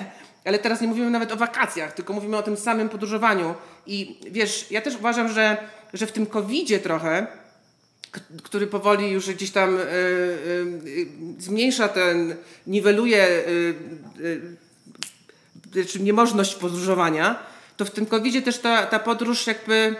[0.45, 3.55] Ale teraz nie mówimy nawet o wakacjach, tylko mówimy o tym samym podróżowaniu.
[3.87, 5.57] I wiesz, ja też uważam, że,
[5.93, 7.27] że w tym covidzie trochę,
[8.43, 11.07] który powoli już gdzieś tam y, y,
[11.39, 12.35] zmniejsza ten,
[12.67, 13.27] niweluje
[14.25, 17.39] y, niemożność podróżowania,
[17.77, 19.95] to w tym covidzie też ta, ta podróż jakby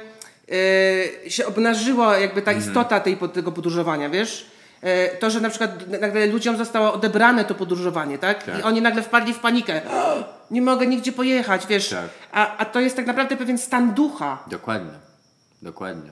[1.25, 2.69] e, się obnażyła jakby ta Mhm.
[2.69, 4.45] istota tej, tego podróżowania, wiesz?
[4.81, 8.43] E, to, że na przykład nagle ludziom zostało odebrane to podróżowanie, tak?
[8.43, 8.59] Tak.
[8.59, 9.81] I oni nagle wpadli w panikę.
[10.51, 11.89] Nie mogę nigdzie pojechać, wiesz?
[11.89, 12.09] Tak.
[12.31, 14.43] A, a to jest tak naprawdę pewien stan ducha.
[14.47, 14.91] Dokładnie.
[15.61, 16.09] Dokładnie.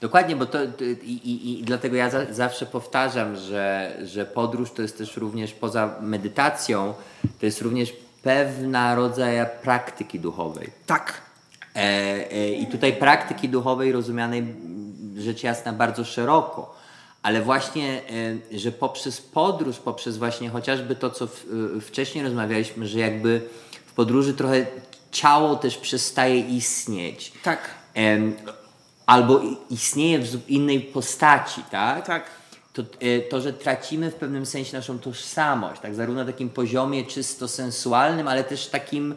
[0.00, 4.72] Dokładnie, bo to, to i, i, i dlatego ja za, zawsze powtarzam, że, że podróż
[4.72, 6.94] to jest też również poza medytacją,
[7.40, 10.68] to jest również pewna rodzaj praktyki duchowej.
[10.86, 11.29] Tak.
[11.80, 14.54] E, e, I tutaj praktyki duchowej rozumianej
[15.16, 16.74] rzecz jasna bardzo szeroko,
[17.22, 18.02] ale właśnie,
[18.52, 21.28] e, że poprzez podróż, poprzez właśnie chociażby to, co
[21.80, 23.42] wcześniej rozmawialiśmy, że jakby
[23.86, 24.66] w podróży trochę
[25.10, 27.32] ciało też przestaje istnieć.
[27.42, 27.70] Tak.
[29.06, 29.40] Albo
[29.70, 32.06] istnieje w innej postaci, tak?
[32.06, 32.24] Tak.
[32.72, 32.82] To,
[33.30, 35.94] to, że tracimy w pewnym sensie naszą tożsamość, tak?
[35.94, 39.14] zarówno na takim poziomie czysto sensualnym, ale też takim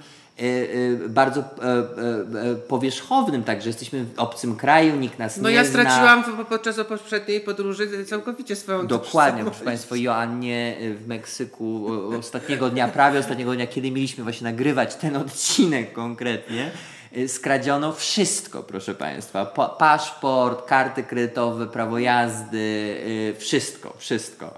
[1.09, 5.55] bardzo e, e, e, powierzchownym, tak, że jesteśmy w obcym kraju, nikt nas No nie
[5.55, 5.71] ja zna.
[5.71, 11.87] straciłam w- podczas poprzedniej podróży całkowicie swoją Dokładnie, proszę Państwa, Joannie y, w Meksyku
[12.19, 16.71] ostatniego dnia, prawie ostatniego dnia, kiedy mieliśmy właśnie nagrywać ten odcinek konkretnie,
[17.17, 19.45] y, skradziono wszystko, proszę Państwa.
[19.45, 24.53] Pa paszport, karty kredytowe, prawo jazdy, y, wszystko, wszystko.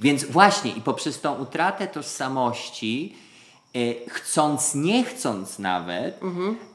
[0.00, 3.23] Więc właśnie i poprzez tą utratę tożsamości, y,
[4.08, 6.20] chcąc, nie chcąc nawet,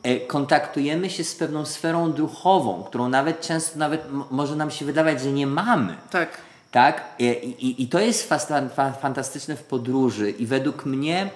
[0.07, 5.21] y, kontaktujemy się z pewną sferą duchową, którą nawet często nawet może nam się wydawać,
[5.21, 5.97] że nie mamy.
[6.11, 6.37] Tak.
[6.71, 7.15] Tak?
[7.19, 8.29] I, i, i to jest
[9.01, 11.29] fantastyczne w podróży i według mnie,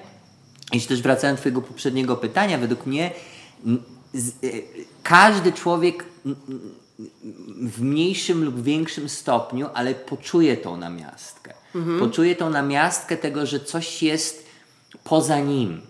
[0.73, 3.11] jeśli też wracając do twojego poprzedniego pytania, według mnie
[3.65, 4.19] e,
[5.03, 6.05] każdy człowiek
[7.61, 11.53] w mniejszym lub większym stopniu, ale poczuje tą namiastkę.
[11.99, 14.45] Poczuje tą namiastkę tego, że coś jest
[15.03, 15.81] poza nim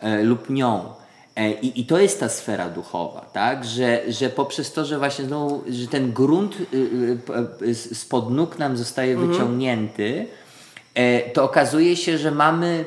[0.00, 0.98] e, lub nią.
[1.36, 3.64] E, I, I to jest ta sfera duchowa, tak?
[3.64, 6.76] Że, że poprzez to, że właśnie znowu, że ten grunt y,
[7.62, 10.26] y, y, spod nóg nam zostaje wyciągnięty,
[10.94, 12.84] e, to okazuje się, że mamy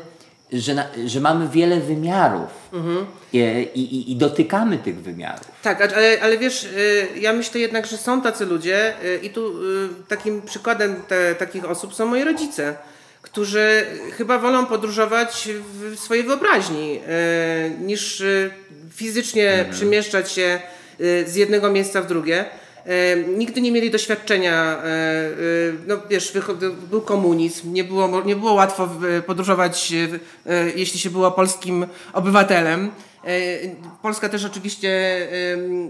[0.54, 3.06] że, na, że mamy wiele wymiarów Mhm.
[3.34, 3.40] I,
[3.76, 5.52] i, i dotykamy tych wymiarów.
[5.62, 6.68] Tak, ale, ale wiesz,
[7.20, 9.54] ja myślę jednak, że są tacy ludzie i tu
[10.08, 12.76] takim przykładem te, takich osób są moi rodzice,
[13.32, 13.86] którzy
[14.18, 18.52] chyba wolą podróżować w swojej wyobraźni y, niż y,
[18.96, 20.60] fizycznie przemieszczać się
[21.02, 22.46] y, z jednego miejsca w drugie.
[22.86, 25.30] E, nigdy nie mieli doświadczenia, e, e,
[25.88, 26.34] no wiesz,
[26.90, 28.90] był komunizm, nie było, nie było łatwo
[29.26, 32.92] podróżować, e, e, jeśli się było polskim obywatelem.
[33.26, 33.30] E,
[34.02, 34.90] Polska też oczywiście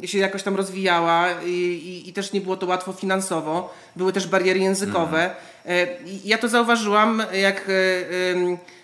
[0.04, 3.74] e, się jakoś tam rozwijała i, i, i też nie było to łatwo finansowo.
[3.96, 5.36] Były też bariery językowe.
[5.66, 7.72] E, i Ja to zauważyłam, jak e,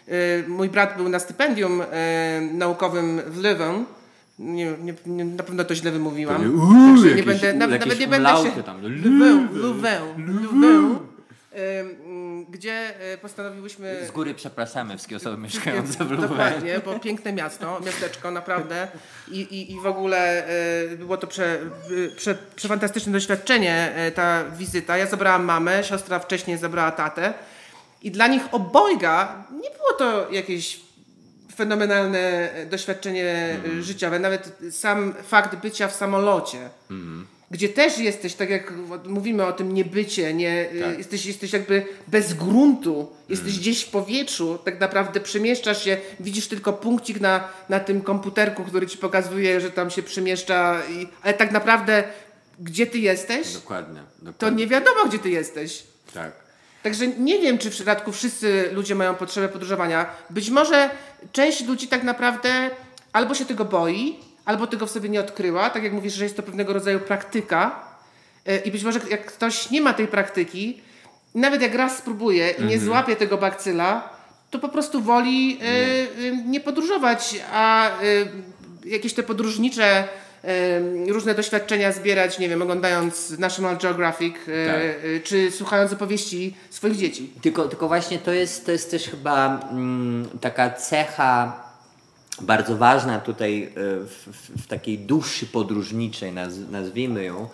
[0.08, 3.86] e, mój brat był na stypendium e, naukowym w Leuven.
[4.40, 6.42] Nie, nie, nie, na pewno to źle wymówiłam.
[6.94, 8.64] Także nie będę, nawet, nawet nie będę się...
[8.64, 8.82] Tam.
[8.82, 10.02] Leuven, Leuven,
[10.42, 10.98] Leuven,
[11.52, 11.96] em,
[12.50, 14.06] gdzie e, postanowiłyśmy...
[14.08, 16.28] Z góry przepraszamy wszystkie osoby mieszkające w Lublinie.
[16.28, 18.88] Dokładnie, bo piękne miasto, miasteczko naprawdę
[19.32, 21.60] i, i, i w ogóle e, było to prze,
[22.16, 24.98] prze, przefantastyczne doświadczenie e, ta wizyta.
[24.98, 27.34] Ja zabrałam mamę, siostra wcześniej zabrała tatę
[28.02, 30.80] i dla nich obojga nie było to jakieś
[31.56, 36.70] fenomenalne doświadczenie e, życiowe, nawet sam fakt bycia w samolocie.
[37.52, 38.74] Gdzie też jesteś, tak jak
[39.06, 40.98] mówimy o tym niebycie, nie, y, Tak.
[40.98, 46.74] jesteś, jesteś jakby bez gruntu, jesteś gdzieś w powietrzu, tak naprawdę przemieszczasz się, widzisz tylko
[46.74, 51.52] punkcik na, na tym komputerku, który ci pokazuje, że tam się przemieszcza, i, ale tak
[51.52, 52.04] naprawdę
[52.60, 54.00] gdzie ty jesteś, Dokładnie.
[54.20, 54.64] to dokładnie.
[54.64, 55.84] nie wiadomo, gdzie ty jesteś.
[56.14, 56.32] Tak.
[56.84, 60.06] Także nie wiem, czy w przypadku wszyscy ludzie mają potrzebę podróżowania.
[60.30, 60.90] Być może
[61.32, 62.70] część ludzi tak naprawdę
[63.14, 65.70] albo się tego boi, albo tego w sobie nie odkryła.
[65.70, 67.80] Tak jak mówisz, że jest to pewnego rodzaju praktyka.
[68.46, 70.82] E, I być może jak ktoś nie ma tej praktyki,
[71.36, 74.10] nawet jak raz spróbuje i nie złapie tego bakcyla,
[74.50, 77.92] to po prostu woli e, e, nie podróżować, a
[78.86, 80.08] jakieś te podróżnicze
[81.08, 85.24] różne doświadczenia zbierać, nie wiem, oglądając National Geographic Tak.
[85.24, 87.32] czy słuchając opowieści swoich dzieci.
[87.42, 91.67] Tylko, tylko właśnie to jest, to jest też chyba mm, taka cecha
[92.42, 93.70] bardzo ważna tutaj e,
[94.06, 94.28] w,
[94.64, 97.48] w, takiej duszy podróżniczej, naz, nazwijmy ją,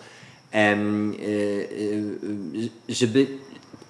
[0.52, 0.76] e, e,
[2.88, 3.26] żeby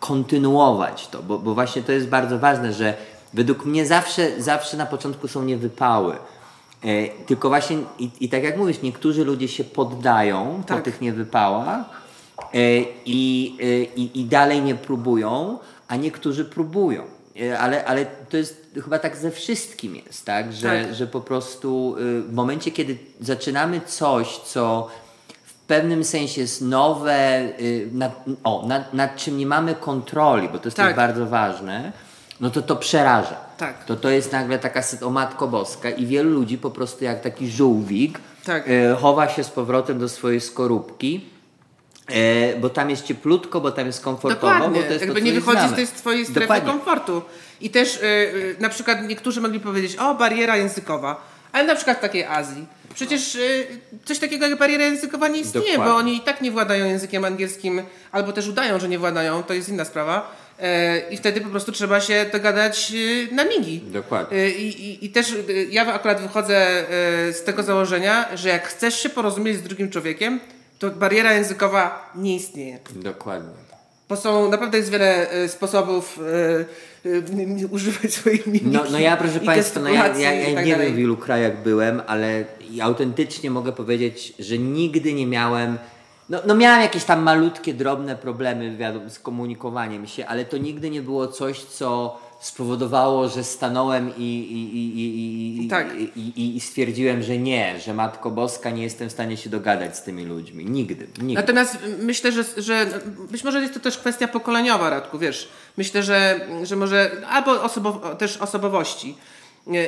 [0.01, 2.95] kontynuować to, bo, bo właśnie to jest bardzo ważne, że
[3.35, 6.15] według mnie zawsze, zawsze na początku są niewypały.
[6.85, 10.85] E, tylko właśnie, i, i tak jak mówisz, niektórzy ludzie się poddają po Tak.
[10.85, 11.81] tych niewypałach
[12.39, 17.03] e, i, e, i, i dalej nie próbują, a niektórzy próbują.
[17.59, 20.53] Ale, ale to jest chyba tak ze wszystkim jest, tak?
[20.53, 20.95] Że, Tak.
[20.95, 24.89] że po prostu y, w momencie, kiedy zaczynamy coś, co
[25.45, 30.59] w pewnym sensie jest nowe, y, nad, o, nad, nad czym nie mamy kontroli, bo
[30.59, 30.87] to jest Tak.
[30.87, 31.93] też bardzo ważne,
[32.41, 33.37] no to to przeraża.
[33.57, 33.85] Tak.
[33.85, 37.51] To to jest nagle taka o Matko Boska i wielu ludzi po prostu jak taki
[37.51, 38.69] żółwik Tak.
[38.69, 41.25] e, chowa się z powrotem do swojej skorupki,
[42.09, 45.27] e, bo tam jest cieplutko, bo tam jest komfortowo, Dokładnie, bo to jest jakby to,
[45.27, 45.73] nie wychodzi znamy.
[45.73, 46.71] z tej swojej strefy Dokładnie.
[46.71, 47.23] komfortu.
[47.61, 52.01] I też y, na przykład niektórzy mogli powiedzieć, o bariera językowa, ale na przykład w
[52.01, 52.67] takiej Azji.
[52.95, 53.67] Przecież y,
[54.05, 55.93] coś takiego jak bariera językowa nie istnieje, Dokładnie.
[55.93, 59.55] bo oni i tak nie władają językiem angielskim, albo też udają, że nie władają, to
[59.55, 60.45] jest inna sprawa.
[61.11, 62.93] I wtedy po prostu trzeba się dogadać
[63.33, 63.81] na migi.
[63.81, 64.51] Dokładnie.
[64.51, 65.35] I, i, I też
[65.71, 66.85] ja akurat wychodzę
[67.33, 70.41] z tego założenia, że jak chcesz się porozumieć z drugim człowiekiem,
[70.79, 72.79] to bariera językowa nie istnieje.
[72.97, 73.65] Dokładnie.
[74.09, 76.19] Bo są naprawdę jest wiele e, sposobów
[77.05, 78.67] e, e, używać swoich mimiki.
[78.67, 80.87] No, no ja, proszę Państwa, no ja, ja, ja tak nie dalej.
[80.87, 82.45] wiem w ilu krajach byłem, ale
[82.83, 85.79] autentycznie mogę powiedzieć, że nigdy nie miałem.
[86.29, 90.91] No, no miałem jakieś tam malutkie, drobne problemy wiadomo, z komunikowaniem się, ale to nigdy
[90.91, 95.95] nie było coś, co spowodowało, że stanąłem i, i, i, i, i, Tak.
[96.17, 100.03] i, i, stwierdziłem, że nie, że Matko Boska nie jestem w stanie się dogadać z
[100.03, 100.65] tymi ludźmi.
[100.65, 101.07] Nigdy.
[101.19, 101.35] nigdy.
[101.35, 102.87] Natomiast myślę, że, że
[103.31, 105.49] być może jest to też kwestia pokoleniowa, Radku, wiesz.
[105.77, 109.17] Myślę, że, że może albo osobo, też osobowości.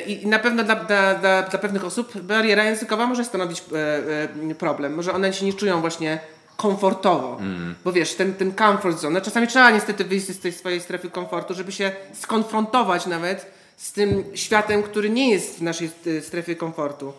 [0.07, 4.55] I na pewno dla, dla, dla, dla pewnych osób bariera językowa może stanowić e, e,
[4.55, 4.95] problem.
[4.95, 6.21] Może one się nie czują właśnie
[6.57, 7.39] komfortowo.
[7.85, 11.11] Bo wiesz, ten, ten comfort zone, no czasami trzeba niestety wyjść z tej swojej strefy
[11.11, 15.91] komfortu, żeby się skonfrontować nawet z tym światem, który nie jest w naszej
[16.21, 17.13] strefie komfortu.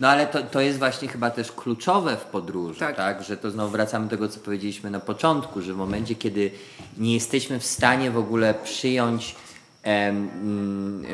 [0.00, 2.96] No ale to, to jest właśnie chyba też kluczowe w podróży, Tak.
[2.96, 3.22] tak.
[3.22, 6.50] Że to znowu wracamy do tego, co powiedzieliśmy na początku, że w momencie, kiedy
[6.98, 9.36] nie jesteśmy w stanie w ogóle przyjąć
[9.82, 11.08] em, mm, y,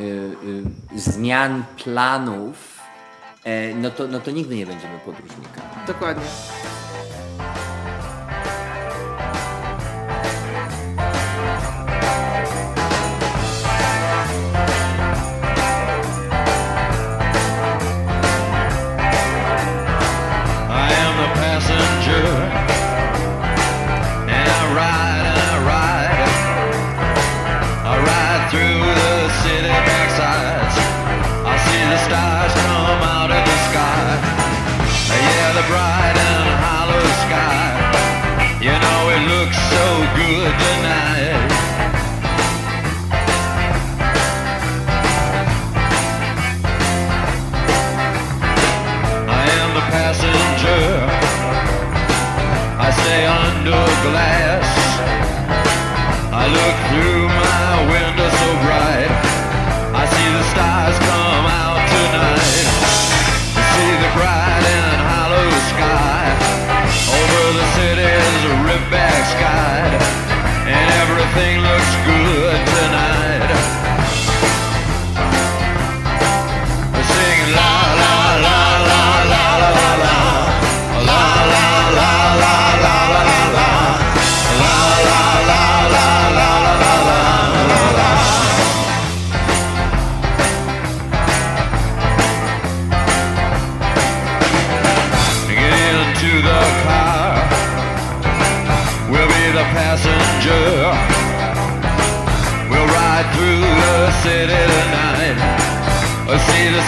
[0.96, 2.78] y, zmian planów,
[3.44, 5.68] e, no, to, no to nigdy nie będziemy podróżnikami.
[5.86, 6.24] Dokładnie.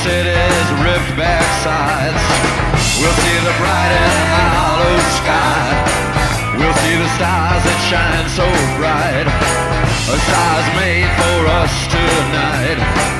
[0.02, 2.24] City's ripped back sides.
[3.00, 5.68] We'll see the bright and hollow sky.
[6.56, 8.48] We'll see the stars that shine so
[8.80, 9.28] bright.
[9.28, 13.19] A stars made for us tonight.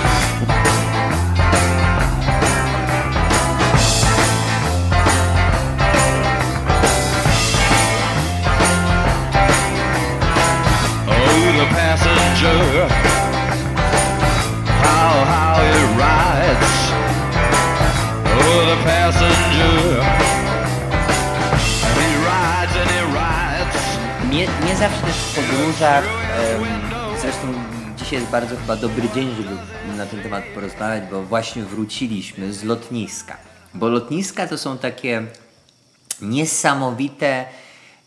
[24.30, 26.62] Mnie, mnie zawsze też w podróżach, em,
[27.20, 27.46] zresztą
[27.96, 29.56] dzisiaj jest bardzo chyba dobry dzień, żeby
[29.96, 33.36] na ten temat porozmawiać, bo właśnie wróciliśmy z lotniska.
[33.74, 35.22] Bo lotniska to są takie
[36.22, 37.44] niesamowite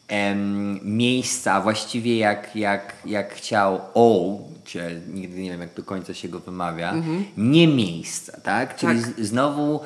[0.07, 6.13] em, miejsca, właściwie jak, jak, jak chciał O, czy nigdy nie wiem jak do końca
[6.13, 6.93] się go wymawia,
[7.37, 8.75] nie miejsca, tak?
[8.75, 9.11] Czyli Tak.
[9.11, 9.79] z, znowu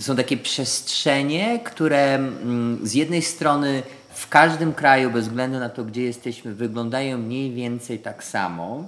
[0.00, 3.82] są takie przestrzenie, które mm, z jednej strony
[4.14, 8.84] w każdym kraju, bez względu na to, gdzie jesteśmy, wyglądają mniej więcej tak samo.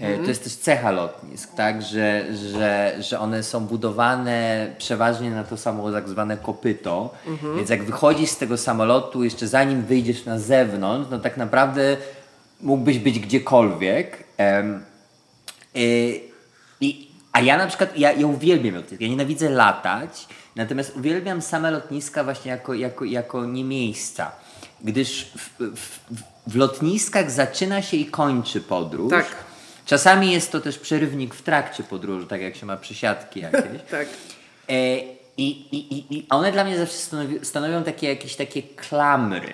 [0.00, 1.82] E, To jest też cecha lotnisk, tak?
[1.82, 7.14] że, że, że one są budowane przeważnie na to samo tak zwane kopyto.
[7.56, 11.96] Więc jak wychodzisz z tego samolotu, jeszcze zanim wyjdziesz na zewnątrz, no tak naprawdę
[12.60, 14.24] mógłbyś być gdziekolwiek.
[15.76, 16.20] Y,
[16.80, 21.70] I, a ja na przykład, ja, ja uwielbiam lotniska, ja nienawidzę latać, natomiast uwielbiam same
[21.70, 24.32] lotniska właśnie jako, jako, jako nie miejsca.
[24.84, 26.00] Gdyż w, w,
[26.46, 29.10] w lotniskach zaczyna się i kończy podróż.
[29.10, 29.26] Tak.
[29.86, 33.62] Czasami jest to też przerywnik w trakcie podróży, tak jak się ma przysiadki jakieś.
[33.90, 34.06] Tak.
[34.68, 34.98] E,
[35.36, 39.52] i, i, i- one dla mnie zawsze stanowi, stanowią takie jakieś takie klamry.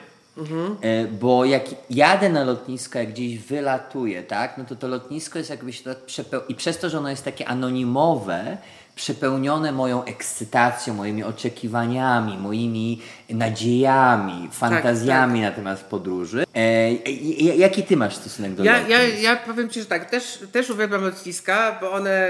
[0.81, 5.51] E, bo jak jadę na lotnisko, jak gdzieś wylatuję, tak, no to to lotnisko jest
[5.51, 6.41] jakbyś tak przepeł...
[6.49, 8.59] I przez to, że ono jest takie anonimowe,
[8.99, 16.45] przepełnione moją ekscytacją, moimi oczekiwaniami, moimi nadziejami, fantazjami na temat podróży.
[16.55, 16.93] E,
[17.57, 21.03] jaki ty masz stosunek do Ja, ja, ja powiem Ci, że tak, też, też uwielbiam
[21.03, 22.29] lotniska, bo one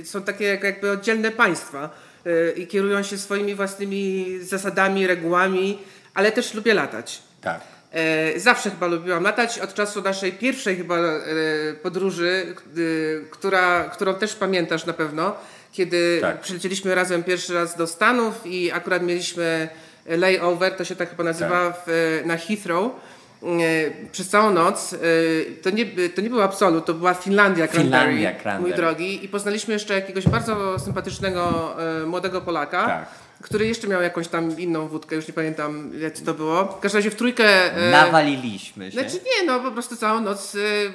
[0.00, 1.90] y, są takie jak, jakby oddzielne państwa
[2.26, 5.78] y, i kierują się swoimi własnymi zasadami, regułami,
[6.14, 7.22] ale też lubię latać.
[7.40, 7.60] Tak.
[7.92, 11.20] E, Zawsze chyba lubiłam latać, od czasu naszej pierwszej chyba e,
[11.82, 15.36] podróży, y, która, którą też pamiętasz na pewno,
[15.74, 16.40] kiedy Tak.
[16.40, 19.68] przylecieliśmy razem pierwszy raz do Stanów i akurat mieliśmy
[20.06, 21.88] layover, to się tak chyba nazywa, w,
[22.22, 22.92] e, na Heathrow.
[23.42, 23.46] e,
[24.12, 24.92] Przez całą noc.
[24.92, 24.96] e,
[25.62, 29.24] To nie, to nie był Absolut, to była Finlandia Cranberry, mój drogi.
[29.24, 31.74] I poznaliśmy jeszcze jakiegoś bardzo sympatycznego
[32.06, 33.06] młodego Polaka, Tak.
[33.44, 36.64] Który jeszcze miał jakąś tam inną wódkę, już nie pamiętam jak to było.
[36.64, 37.76] W każdym razie w trójkę...
[37.76, 39.00] e, Nawaliliśmy się.
[39.00, 40.92] znaczy nie, no po prostu całą noc y,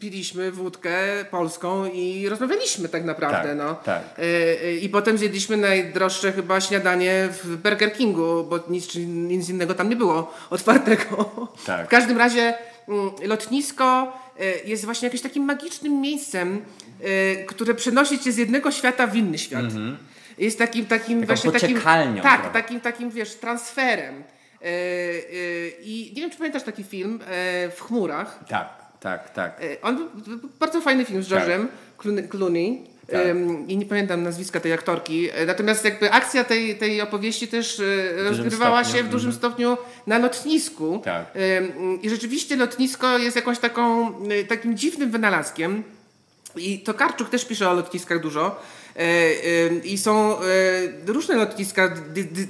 [0.00, 0.94] piliśmy wódkę
[1.30, 3.74] polską i rozmawialiśmy tak naprawdę, Tak, no.
[3.74, 4.02] tak.
[4.18, 4.22] Y,
[4.66, 9.88] y, I potem zjedliśmy najdroższe chyba śniadanie w Burger Kingu, bo nic, nic innego tam
[9.88, 11.30] nie było otwartego.
[11.66, 11.86] Tak.
[11.86, 12.54] W każdym razie
[12.88, 16.62] mm, lotnisko y, jest właśnie jakimś takim magicznym miejscem,
[17.04, 19.64] y, które przenosi cię z jednego świata w inny świat.
[20.38, 21.38] Jest takim, takim Mhm.
[21.38, 21.80] Taką właśnie takim,
[22.22, 22.52] tak, trochę.
[22.52, 24.14] takim, takim, wiesz, transferem.
[24.62, 24.68] E, e,
[25.82, 28.44] I nie wiem, czy pamiętasz taki film e, w chmurach.
[28.48, 28.68] Tak,
[29.00, 29.60] tak, tak.
[29.82, 30.08] On
[30.60, 31.66] bardzo fajny film z George'em
[31.98, 32.96] Clooney- Clooney.
[33.10, 33.20] Tak.
[33.68, 35.28] I nie pamiętam nazwiska tej aktorki.
[35.46, 37.82] Natomiast jakby akcja tej, tej opowieści też
[38.16, 39.76] rozgrywała stopniu, się w dużym stopniu
[40.06, 41.02] na lotnisku.
[41.04, 41.24] Tak.
[42.02, 44.14] I rzeczywiście lotnisko jest jakąś taką,
[44.48, 45.82] takim dziwnym wynalazkiem.
[46.56, 48.62] I Tokarczuk też pisze o lotniskach dużo.
[48.96, 50.42] E, e, I są e,
[51.06, 51.94] różne lotniska.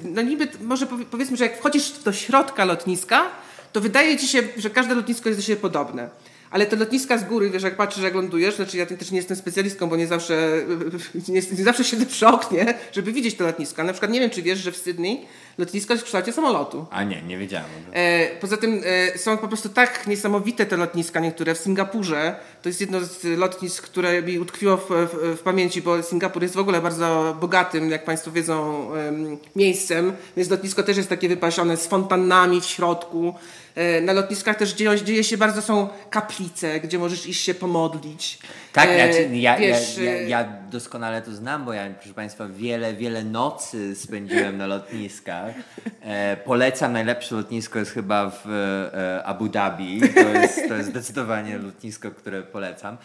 [0.04, 3.28] No niby, może powie- powiedzmy, że jak wchodzisz do środka lotniska,
[3.72, 6.08] to wydaje ci się, że każde lotnisko jest do siebie podobne.
[6.50, 9.36] Ale te lotniska z góry, wiesz, jak patrzysz, jak lądujesz, znaczy ja też nie jestem
[9.36, 10.62] specjalistką, bo nie zawsze,
[11.28, 13.84] nie, nie zawsze siedzę przy oknie, żeby widzieć te lotniska.
[13.84, 15.26] Na przykład nie wiem, czy wiesz, że w Sydney
[15.58, 16.86] lotnisko jest w kształcie samolotu.
[16.90, 17.66] A nie, nie wiedziałem.
[17.92, 18.82] E, poza tym
[19.14, 21.54] e, są po prostu tak niesamowite te lotniska niektóre.
[21.54, 26.02] W Singapurze to jest jedno z lotnisk, które mi utkwiło w, w, w pamięci, bo
[26.02, 31.08] Singapur jest w ogóle bardzo bogatym, jak Państwo wiedzą, em, miejscem, więc lotnisko też jest
[31.08, 33.34] takie wypasione z fontannami w środku.
[33.74, 38.38] E, na lotniskach też dzieją, dzieje się bardzo, są kaplice, gdzie możesz iść się pomodlić.
[38.72, 42.14] Tak, E, znaczy, ja, wiesz, ja, ja, e, ja doskonale to znam, bo ja, proszę
[42.14, 45.54] Państwa, wiele, wiele nocy spędziłem na lotniskach.
[46.00, 50.00] E, polecam, najlepsze lotnisko jest chyba w e, Abu Dhabi.
[50.14, 52.96] To jest, to jest zdecydowanie lotnisko, które polecam.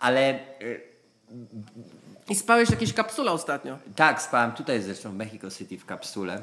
[0.00, 0.38] Ale e,
[2.30, 3.78] I spałeś w jakiejś kapsule ostatnio.
[3.96, 6.34] tak, spałem tutaj zresztą w Mexico City w kapsule.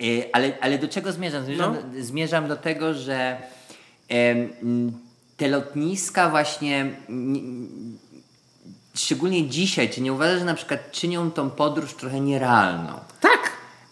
[0.00, 1.44] E, Ale, ale do czego zmierzam?
[1.44, 2.02] Zmierzam, No.
[2.02, 3.36] zmierzam do tego, że
[5.36, 6.90] te lotniska właśnie
[9.04, 12.92] szczególnie dzisiaj, czy nie uważasz, że na przykład czynią tą podróż trochę nierealną?
[13.20, 13.50] Tak,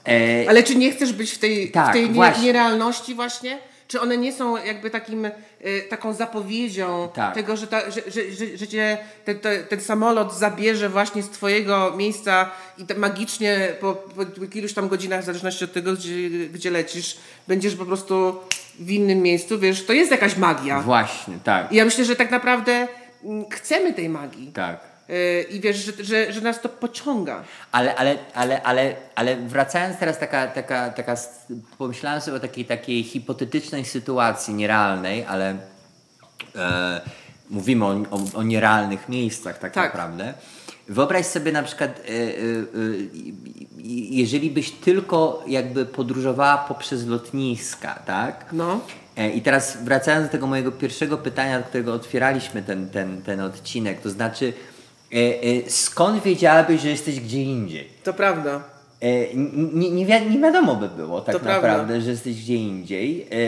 [0.09, 2.45] E, Ale czy nie chcesz być w tej, Tak, w tej nie, właśnie.
[2.45, 3.59] nierealności właśnie?
[3.89, 5.31] Czy one nie są jakby takim, y,
[5.91, 7.35] taką zapowiedzią Tak.
[7.35, 11.31] tego, że, ta, że, że, że, że cię ten, ten, ten samolot zabierze właśnie z
[11.31, 14.23] twojego miejsca i magicznie po, po
[14.59, 17.17] iluś tam godzinach, w zależności od tego, gdzie, gdzie lecisz,
[17.49, 18.37] będziesz po prostu
[18.81, 20.81] w innym miejscu, wiesz, to jest jakaś magia.
[20.81, 22.89] właśnie, tak, I ja myślę, że tak naprawdę
[23.25, 24.53] mm, chcemy tej magii.
[24.53, 24.88] tak.
[25.11, 27.45] Y, I wiesz, że, że, że nas to pociąga.
[27.73, 31.17] Ale, ale, ale, ale, ale wracając teraz taka, taka, taka,
[31.79, 35.57] pomyślałem sobie o takiej, takiej hipotetycznej sytuacji, nierealnej, ale
[36.57, 37.01] e,
[37.51, 39.85] mówimy o, o, o nierealnych miejscach tak, Tak.
[39.85, 40.35] naprawdę.
[40.89, 42.29] Wyobraź sobie na przykład, e, e, e,
[44.11, 48.45] jeżeli byś tylko jakby podróżowała poprzez lotniska, tak?
[48.53, 48.81] No.
[49.35, 54.01] I teraz wracając do tego mojego pierwszego pytania, od którego otwieraliśmy ten, ten, ten odcinek,
[54.01, 54.53] to znaczy
[55.69, 57.89] skąd wiedziałabyś, że jesteś gdzie indziej?
[58.05, 58.61] To prawda.
[59.01, 59.35] E,
[59.75, 61.69] nie, nie, wi- nie wiadomo by było tak To prawda.
[61.69, 63.23] naprawdę, że jesteś gdzie indziej.
[63.23, 63.41] E, e, e,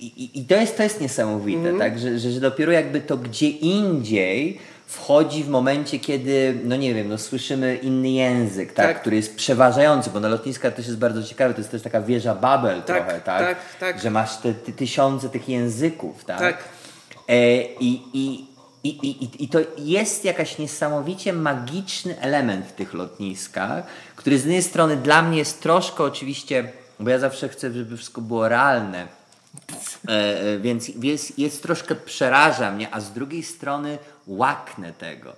[0.00, 1.78] I i to, jest, to jest niesamowite, Mhm.
[1.78, 1.98] tak?
[1.98, 7.08] Że, że, że dopiero jakby to gdzie indziej wchodzi w momencie, kiedy, no nie wiem,
[7.08, 8.86] no słyszymy inny język, tak?
[8.86, 9.00] Tak.
[9.00, 12.34] który jest przeważający, bo na lotniskach też jest bardzo ciekawe, to jest też taka wieża
[12.34, 13.40] Babel Tak, trochę, tak?
[13.46, 14.00] tak, tak.
[14.02, 16.38] Że masz te, ty, tysiące tych języków, tak?
[16.40, 16.64] Tak.
[17.28, 18.44] E, i, i,
[18.84, 23.84] i, i, i- to jest jakaś niesamowicie magiczny element w tych lotniskach,
[24.16, 28.20] który z jednej strony dla mnie jest troszkę oczywiście, bo ja zawsze chcę, żeby wszystko
[28.20, 29.06] było realne,
[30.08, 35.32] e, e, więc jest, jest troszkę przeraża mnie, a z drugiej strony łaknę tego.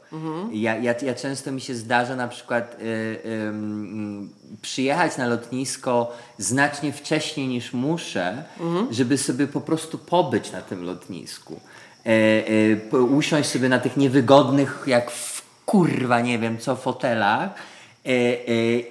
[0.53, 4.29] Ja, ja, ja często mi się zdarza na przykład e, em,
[4.63, 8.45] przyjechać na lotnisko znacznie wcześniej niż muszę,
[8.91, 11.61] żeby sobie po prostu pobyć na tym lotnisku.
[12.07, 12.11] E,
[12.93, 17.51] e, usiąść sobie na tych niewygodnych, jak w kurwa nie wiem co, fotelach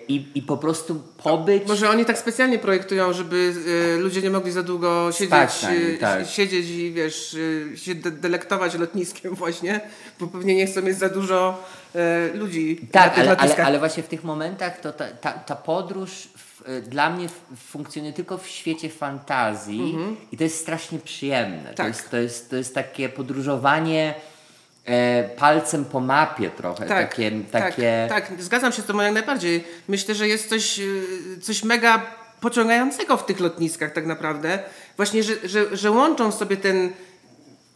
[0.08, 1.68] i, i po prostu pobyć.
[1.68, 3.54] Może oni tak specjalnie projektują, żeby
[3.96, 5.64] e, ludzie nie mogli za długo siedzieć,
[5.96, 6.28] e, tak.
[6.28, 7.38] siedzieć i wiesz,
[7.74, 9.82] e, się de- delektować lotniskiem właśnie,
[10.20, 11.64] bo pewnie nie chcą mieć za dużo
[11.96, 16.12] e, ludzi Tak, ale, ale, ale właśnie w tych momentach to ta, ta, ta podróż
[16.88, 17.28] dla mnie
[17.68, 19.98] funkcjonuje tylko w świecie fantazji
[20.32, 21.64] i to jest strasznie przyjemne.
[21.64, 21.76] To, Mhm.
[21.76, 21.88] Tak.
[21.88, 24.16] jest, to, jest, to jest takie podróżowanie
[24.86, 26.86] e, palcem po mapie trochę.
[26.86, 28.06] tak, takie, takie...
[28.10, 29.64] tak, tak, zgadzam się z tobą jak najbardziej.
[29.88, 30.84] Myślę, że jest coś, e,
[31.42, 32.02] coś mega
[32.42, 34.60] pociągającego w tych lotniskach tak naprawdę.
[34.98, 36.90] Właśnie, że, że, że łączą sobie ten,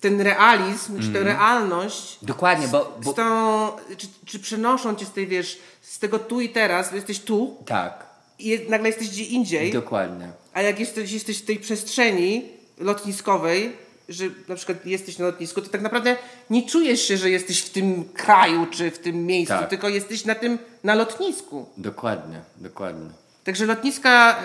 [0.01, 5.11] ten realizm, czy tę realność Dokładnie, bo, bo z tą, czy, czy przenoszą cię z
[5.11, 8.05] tej, wiesz, z tego tu i teraz, jesteś tu tak,
[8.39, 10.29] i nagle jesteś gdzie indziej, dokładnie.
[10.53, 12.45] a jak jesteś, jesteś w tej przestrzeni
[12.77, 13.75] lotniskowej,
[14.09, 16.15] że na przykład jesteś na lotnisku, to tak naprawdę
[16.49, 19.69] nie czujesz się, że jesteś w tym kraju czy w tym miejscu, Tak.
[19.69, 21.65] tylko jesteś na tym, na lotnisku.
[21.77, 23.09] Dokładnie, dokładnie.
[23.43, 24.39] Także lotniska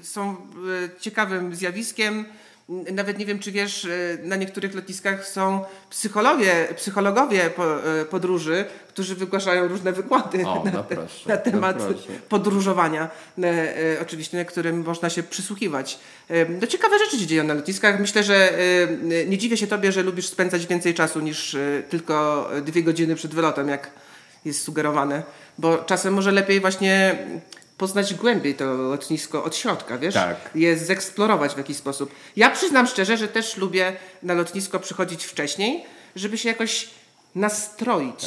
[0.00, 0.36] y, są
[0.96, 2.24] y, ciekawym zjawiskiem.
[2.92, 9.14] Nawet nie wiem, czy wiesz, y, na niektórych lotniskach są psychologie, psychologowie y, podróży, którzy
[9.14, 11.82] wygłaszają różne wykłady O, na, no proszę, na no temat
[12.28, 15.98] podróżowania, y, oczywiście, którym można się przysłuchiwać.
[16.60, 18.00] No, ciekawe rzeczy się dzieją na lotniskach.
[18.00, 18.58] Myślę, że
[19.26, 21.56] nie dziwię się tobie, że lubisz spędzać więcej czasu niż
[21.88, 23.90] tylko dwie godziny przed wylotem, jak
[24.44, 25.22] jest sugerowane,
[25.58, 27.18] bo czasem może lepiej właśnie
[27.80, 30.14] poznać głębiej to lotnisko od środka, wiesz?
[30.14, 30.50] Tak.
[30.54, 32.12] Je zeksplorować w jakiś sposób.
[32.36, 35.84] Ja przyznam szczerze, że też lubię na lotnisko przychodzić wcześniej,
[36.16, 36.88] żeby się jakoś
[37.34, 38.26] nastroić.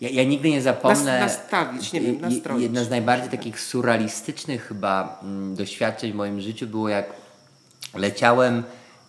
[0.00, 1.20] Ja, ja nigdy nie zapomnę.
[1.20, 2.62] Nas- nastawić, nie wiem, nastroić.
[2.62, 7.06] Jedna z najbardziej takich surrealistycznych chyba mm, doświadczeń w moim życiu było jak
[7.94, 8.62] leciałem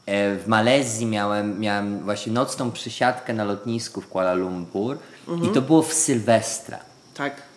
[0.05, 4.97] e, w Malezji, miałem, miałem właśnie nocną przysiadkę na lotnisku w Kuala Lumpur
[5.43, 6.79] i to było w Sylwestra.
[7.13, 7.47] Tak.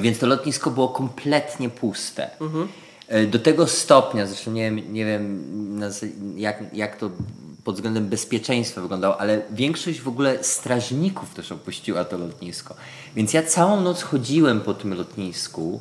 [0.00, 2.30] Więc to lotnisko było kompletnie puste.
[3.08, 5.80] E, Do tego stopnia, zresztą nie wiem, nie wiem
[6.36, 7.10] jak, jak to
[7.64, 12.74] pod względem bezpieczeństwa wyglądało, ale większość w ogóle strażników też opuściła to lotnisko.
[13.16, 15.80] Więc ja całą noc chodziłem po tym lotnisku,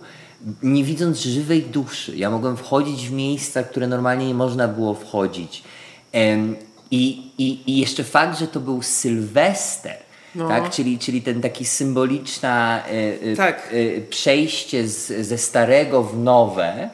[0.63, 2.17] nie widząc żywej duszy.
[2.17, 5.63] Ja mogłem wchodzić w miejsca, które normalnie nie można było wchodzić.
[6.91, 9.97] I, i, I jeszcze fakt, że to był Sylwester,
[10.37, 10.69] tak?
[10.69, 13.73] czyli, czyli ten taki symboliczna e, Tak.
[13.97, 16.89] e, przejście z, ze starego w nowe,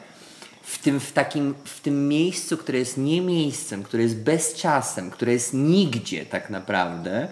[0.62, 5.32] w tym, w, takim, w tym miejscu, które jest nie miejscem, które jest bezczasem, które
[5.32, 7.28] jest nigdzie tak naprawdę,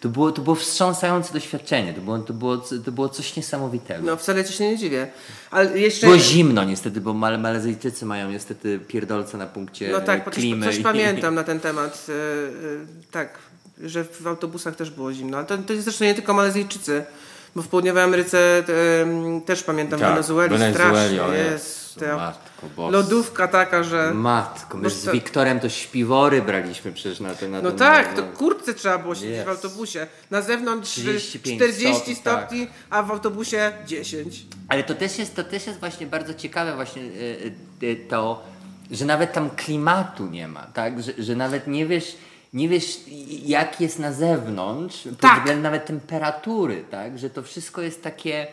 [0.00, 1.94] to było, to było wstrząsające doświadczenie.
[1.94, 4.06] To było, to, było, to było coś niesamowitego.
[4.06, 5.06] No wcale ci się nie dziwię.
[5.50, 6.06] Ale jeszcze...
[6.06, 10.66] Było zimno niestety, bo Male, Malezyjczycy mają niestety pierdolce na punkcie No tak, coś, klimy.
[10.66, 12.06] coś i- pamiętam na ten temat.
[12.08, 12.12] e,
[13.10, 13.38] tak,
[13.82, 15.36] że w autobusach też było zimno.
[15.36, 17.04] Ale to, to jest zresztą nie tylko Malezyjczycy,
[17.56, 21.84] bo w południowej Ameryce e, też pamiętam Tak, Wenezueli, strasznie jest.
[22.00, 22.90] ta Matko Boska.
[22.98, 24.14] lodówka taka, że...
[24.14, 28.16] Matko, my z to- Wiktorem to śpiwory braliśmy przecież na ten na No ten- tak,
[28.16, 29.46] no, to kurtce trzeba było siedzieć Jest.
[29.46, 30.06] w autobusie.
[30.30, 32.76] Na zewnątrz 35 40 stopni, stopni, tak.
[32.90, 34.46] a w autobusie 10.
[34.68, 37.52] Ale to też jest, to też jest właśnie bardzo ciekawe właśnie y,
[37.82, 38.44] y, to,
[38.90, 41.02] że nawet tam klimatu nie ma, tak?
[41.02, 42.16] Że, że nawet nie wiesz,
[42.54, 43.00] nie wiesz
[43.44, 45.38] jak jest na zewnątrz, pod Tak.
[45.38, 47.18] względem nawet temperatury, tak?
[47.18, 48.46] Że to wszystko jest takie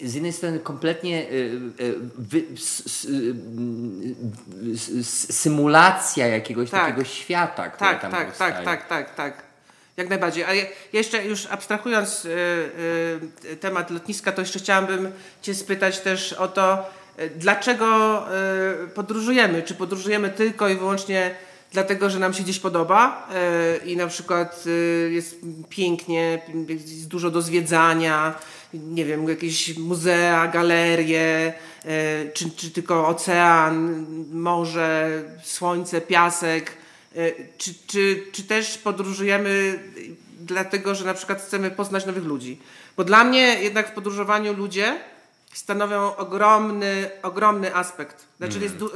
[0.00, 1.94] z jednej strony kompletnie y, y,
[4.98, 6.80] y, symulacja jakiegoś Tak.
[6.86, 8.52] takiego świata, który Tak, tam tak, powstaje.
[8.54, 9.42] tak, tak, tak, tak.
[9.96, 10.44] Jak najbardziej.
[10.44, 12.28] A ja- jeszcze już abstrahując y,
[13.52, 15.12] y, temat lotniska, to jeszcze chciałabym
[15.42, 16.90] Cię spytać też o to,
[17.36, 18.24] dlaczego
[18.84, 19.62] y, podróżujemy?
[19.62, 21.34] Czy podróżujemy tylko i wyłącznie
[21.72, 23.28] dlatego, że nam się gdzieś podoba
[23.82, 25.36] y, i na przykład y, jest
[25.68, 28.34] pięknie, jest dużo do zwiedzania,
[28.74, 31.52] nie wiem, jakieś muzea, galerie,
[31.84, 36.72] y, czy, czy tylko ocean, morze, słońce, piasek.
[37.16, 39.78] E, Czy, czy, czy też podróżujemy
[40.40, 42.58] dlatego, że na przykład chcemy poznać nowych ludzi?
[42.96, 45.00] Bo dla mnie jednak w podróżowaniu ludzie
[45.52, 48.26] stanowią ogromny, ogromny aspekt.
[48.38, 48.88] Znaczy jest, to,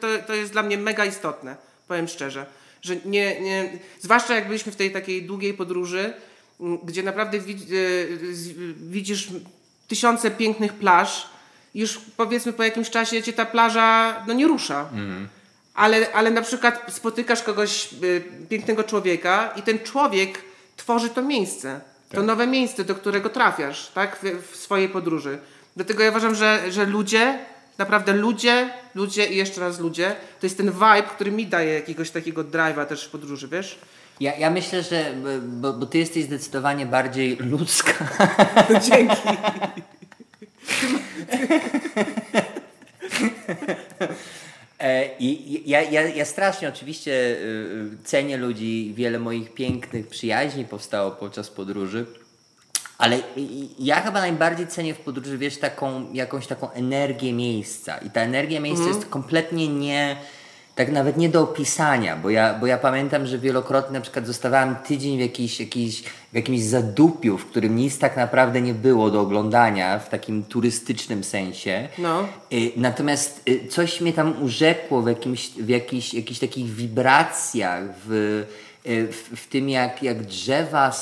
[0.00, 1.56] to, to jest dla mnie mega istotne,
[1.88, 2.46] powiem szczerze.
[2.82, 6.12] Że nie, nie, zwłaszcza jak byliśmy w tej takiej długiej podróży,
[6.84, 7.42] gdzie naprawdę e,
[8.76, 9.28] widzisz
[9.88, 11.28] tysiące pięknych plaż,
[11.74, 14.88] już powiedzmy po jakimś czasie cię ta plaża no, nie rusza.
[15.74, 20.38] Ale, ale na przykład spotykasz kogoś, y, pięknego człowieka i ten człowiek
[20.76, 21.80] tworzy to miejsce,
[22.10, 25.38] to nowe miejsce, do którego trafiasz, tak, w, w swojej podróży.
[25.76, 27.38] Dlatego ja uważam, że, że ludzie,
[27.78, 32.10] naprawdę ludzie, ludzie i jeszcze raz ludzie, to jest ten vibe, który mi daje jakiegoś
[32.10, 33.78] takiego drive'a też w podróży, wiesz?
[34.20, 37.92] Ja, ja myślę, że bo, bo ty jesteś zdecydowanie bardziej ludzka.
[38.90, 39.28] Dzięki.
[44.80, 47.36] E, I ja, ja, ja strasznie oczywiście y,
[48.02, 52.06] y, cenię ludzi, wiele moich pięknych przyjaźni powstało podczas podróży,
[52.98, 53.18] ale
[53.78, 57.98] ja chyba najbardziej cenię w podróży, wiesz, taką, jakąś taką energię miejsca.
[57.98, 60.16] I ta energia miejsca jest kompletnie nie,
[60.74, 64.76] tak nawet nie do opisania, bo ja, bo ja pamiętam, że wielokrotnie na przykład zostawałem
[64.76, 69.20] tydzień w, jakiś, jakiś, w jakimś zadupiu, w którym nic tak naprawdę nie było do
[69.20, 71.88] oglądania w takim turystycznym sensie.
[71.98, 72.28] No.
[72.52, 78.44] Y, Natomiast y, coś mnie tam urzekło w, jakimś, w jakichś, jakichś takich wibracjach, w,
[79.12, 80.92] w, w tym jak, jak drzewa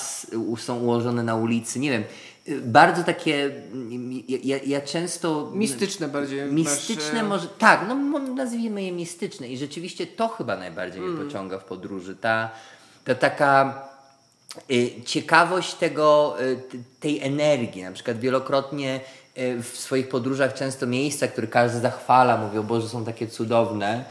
[0.58, 1.78] są ułożone na ulicy.
[1.78, 2.04] Nie wiem,
[2.48, 3.44] y, bardzo takie.
[3.72, 5.50] mm, Ja, ja, ja często.
[5.54, 6.52] Mistyczne bardziej.
[6.52, 7.48] Mistyczne masz, e, może.
[7.58, 9.48] Tak, no nazwijmy je mistyczne.
[9.48, 11.14] I rzeczywiście to chyba najbardziej Mm.
[11.14, 12.16] mnie pociąga w podróży.
[12.16, 12.50] Ta,
[13.04, 13.82] ta taka
[14.70, 16.58] y, ciekawość tego, y,
[17.00, 17.82] tej energii.
[17.82, 19.00] Na przykład wielokrotnie
[19.38, 24.04] y, w swoich podróżach często miejsca, które każdy zachwala, mówi o Boże, są takie cudowne.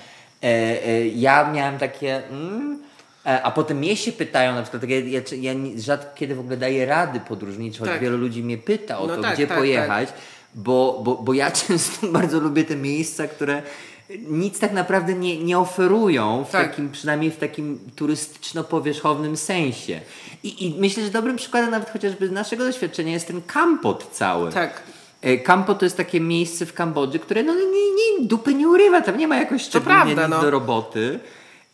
[0.43, 0.47] E,
[0.87, 2.27] e, Ja miałem takie...
[2.27, 2.84] Mm,
[3.25, 6.57] a potem mnie się pytają, na przykład, tak ja, ja, ja rzadko kiedy w ogóle
[6.57, 8.01] daję rady podróżnicze, choć Tak.
[8.01, 10.09] wielu ludzi mnie pyta o No to, tak, gdzie tak, pojechać,
[10.55, 13.61] Bo, bo, bo ja często bardzo lubię te miejsca, które
[14.27, 16.69] nic tak naprawdę nie, nie oferują, w Tak.
[16.69, 20.01] takim, przynajmniej w takim turystyczno-powierzchownym sensie.
[20.43, 24.51] I, I myślę, że dobrym przykładem nawet chociażby z naszego doświadczenia jest ten Kampot cały.
[24.51, 24.83] Tak.
[25.21, 29.01] E, Kampo to jest takie miejsce w Kambodży, które no, nie, nie, dupy nie urywa,
[29.01, 30.41] tam nie ma jakoś szczególnie prawda, nic no.
[30.41, 31.19] do roboty.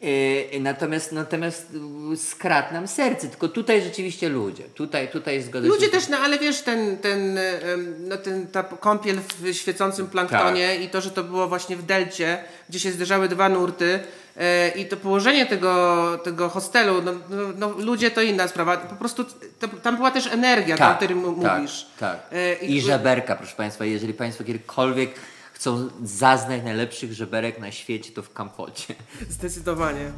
[0.02, 1.68] Yy, natomiast, natomiast
[2.10, 3.28] yy, skradł nam serce.
[3.28, 4.64] Tylko tutaj rzeczywiście ludzie.
[4.64, 5.91] Tutaj, tutaj zgodzę Ludzie się.
[5.91, 7.39] też, no ale wiesz, ten, ten,
[7.99, 10.82] no, ten, ta kąpiel w świecącym planktonie Tak.
[10.82, 13.99] i to, że to było właśnie w delcie, gdzie się zderzały dwa nurty
[14.38, 18.78] e, i to położenie tego, tego hostelu, no, no, no ludzie to inna sprawa.
[18.78, 19.26] Po prostu
[19.60, 21.26] to, tam była też energia, ta, o której tak,
[21.58, 21.88] mówisz.
[21.99, 22.20] Tak.
[22.32, 23.86] E, I żeberka, proszę Państwa.
[23.86, 25.12] Jeżeli Państwo kiedykolwiek
[25.62, 28.95] chcą zaznać najlepszych żeberek na świecie, to w Kampocie.
[29.30, 30.12] Zdecydowanie.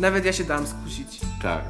[0.00, 1.20] Nawet ja się dam skusić.
[1.42, 1.64] Tak.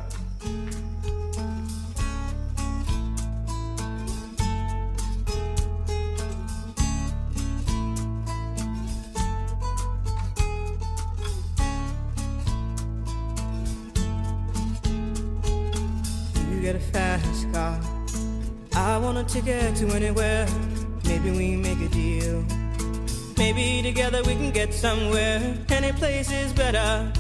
[16.53, 17.81] You get a fast car.
[18.73, 20.47] I want a ticket to anywhere.
[21.05, 22.68] Maybe we make a deal.
[23.39, 25.57] Maybe together we can get somewhere.
[25.71, 27.11] Any place is better.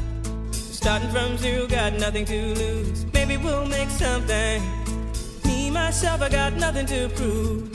[0.50, 3.06] Starting from zero, got nothing to lose.
[3.12, 4.60] Maybe we'll make something.
[5.44, 7.70] Me, myself, I got nothing to prove.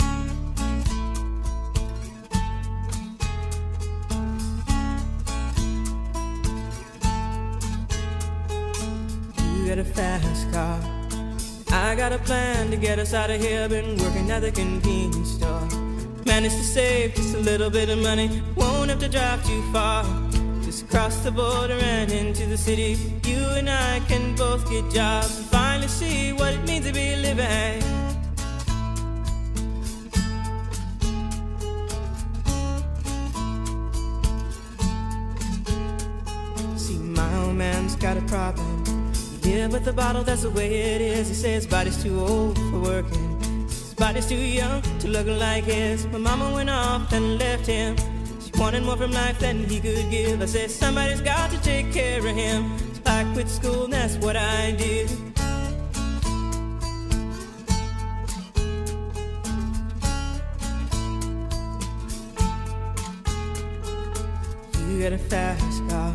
[9.56, 10.80] You got a fast car.
[11.72, 13.70] I got a plan to get us out of here.
[13.70, 15.73] Been working at the convenience store.
[16.26, 18.42] Managed to save just a little bit of money.
[18.56, 20.04] Won't have to drive too far.
[20.64, 22.98] Just cross the border and into the city.
[23.26, 27.16] You and I can both get jobs and finally see what it means to be
[27.18, 27.82] living.
[36.78, 38.84] See, my old man's got a problem.
[39.44, 41.28] Live with a bottle, that's the way it is.
[41.28, 43.23] He says body's too old for working.
[44.04, 46.06] Body's too young to look like his.
[46.08, 47.96] My mama went off and left him.
[48.42, 50.42] She wanted more from life than he could give.
[50.42, 52.78] I said, somebody's got to take care of him.
[52.96, 55.10] So I quit school, and that's what I did.
[64.90, 66.14] You got a fast car.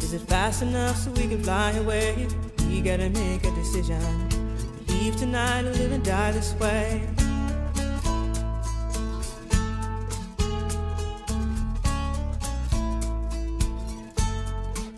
[0.00, 2.26] Is it fast enough so we can fly away?
[2.70, 4.00] We gotta make a decision.
[4.88, 7.06] Leave tonight or live and die this way.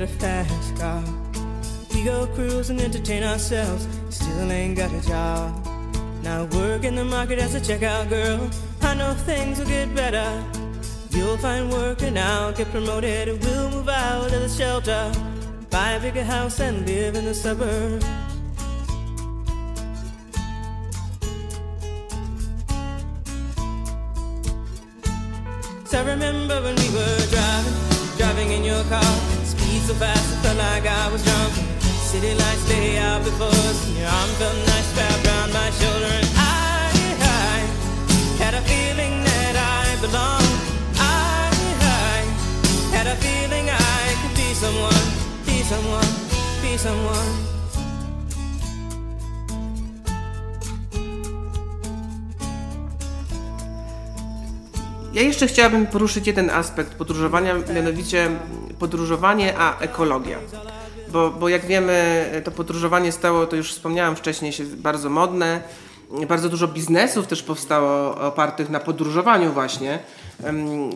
[0.00, 1.02] A fast car.
[1.92, 3.88] We go cruise and entertain ourselves.
[4.10, 5.66] Still ain't got a job.
[6.22, 8.48] Now work in the market as a checkout girl.
[8.80, 10.44] I know things will get better.
[11.10, 13.28] You'll find work and I'll get promoted.
[13.28, 15.10] And we'll move out of the shelter.
[15.68, 18.06] Buy a bigger house and live in the suburbs.
[25.92, 29.37] I remember when we were driving, driving in your car.
[29.88, 31.54] So fast, it felt like I was drunk.
[31.80, 36.12] City lights lay out before us, and your arm felt nice wrapped around my shoulder.
[36.12, 36.92] And I,
[37.24, 37.58] I
[38.36, 40.60] had a feeling that I belonged.
[41.00, 41.48] I,
[41.80, 45.06] I had a feeling I could be someone,
[45.46, 46.12] be someone,
[46.60, 47.47] be someone.
[55.18, 58.30] Ja jeszcze chciałabym poruszyć jeden aspekt podróżowania, mianowicie
[58.78, 60.38] podróżowanie a ekologia.
[61.12, 65.62] Bo, bo jak wiemy, to podróżowanie stało, to już wspomniałam wcześniej, się bardzo modne.
[66.28, 69.98] Bardzo dużo biznesów też powstało opartych na podróżowaniu właśnie.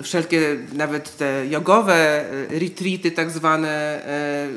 [0.02, 3.68] Wszelkie nawet te jogowe e, retreaty tak zwane,
[4.06, 4.48] e,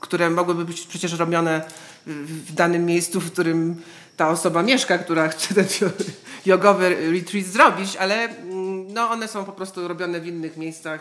[0.00, 1.62] które mogłyby być przecież robione
[2.06, 3.82] w danym miejscu, w którym
[4.16, 5.66] ta osoba mieszka, która chce ten
[6.46, 8.28] jogowy retreat zrobić, ale
[8.96, 11.00] no, one są po prostu robione w innych miejscach.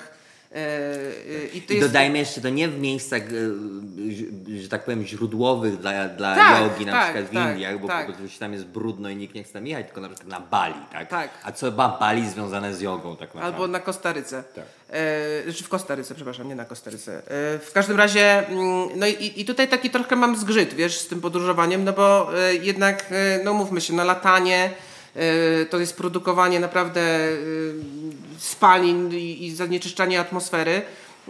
[0.52, 1.88] e, e, I I jest...
[1.88, 6.86] dodajmy jeszcze, to nie w miejscach, e, że- tak powiem, źródłowych dla, dla Tak, jogi,
[6.86, 8.08] na tak, przykład w tak, Indiach, bo tak.
[8.08, 10.40] po prostu tam jest brudno i nikt nie chce tam jechać, tylko na przykład na
[10.40, 11.10] Bali, tak?
[11.10, 11.30] Tak.
[11.44, 13.46] A co ma Bali związane z jogą tak naprawdę?
[13.58, 14.44] Albo na Kostaryce.
[14.56, 14.66] Tak.
[15.48, 17.18] E, czy w Kostaryce, przepraszam, nie na Kostaryce.
[17.18, 17.22] E,
[17.60, 21.22] w każdym razie, mm, no i, i tutaj taki trochę mam zgrzyt, wiesz, z tym
[21.22, 23.06] podróżowaniem, no bo e, jednak,
[23.44, 24.70] no mówmy się, no latanie
[25.70, 27.36] to jest produkowanie naprawdę e,
[28.38, 30.82] spalin i, zanieczyszczanie atmosfery.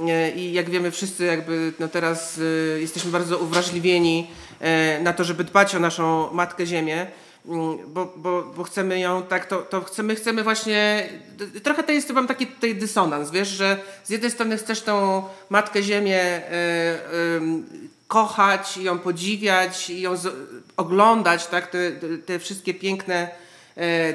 [0.07, 2.39] E, I jak wiemy wszyscy jakby no teraz
[2.75, 4.27] e, jesteśmy bardzo uwrażliwieni
[4.59, 7.07] e, na to, żeby dbać o naszą Matkę Ziemię,
[7.45, 11.09] mm, bo, bo, bo chcemy ją tak, to, to chcemy, chcemy właśnie,
[11.63, 16.21] trochę to jest, mam taki dysonans, wiesz, że z jednej strony chcesz tą Matkę Ziemię
[16.21, 16.45] e,
[17.37, 17.65] em,
[18.07, 20.15] kochać ją podziwiać ją
[20.77, 21.91] oglądać, tak, te,
[22.25, 23.44] te- wszystkie piękne e,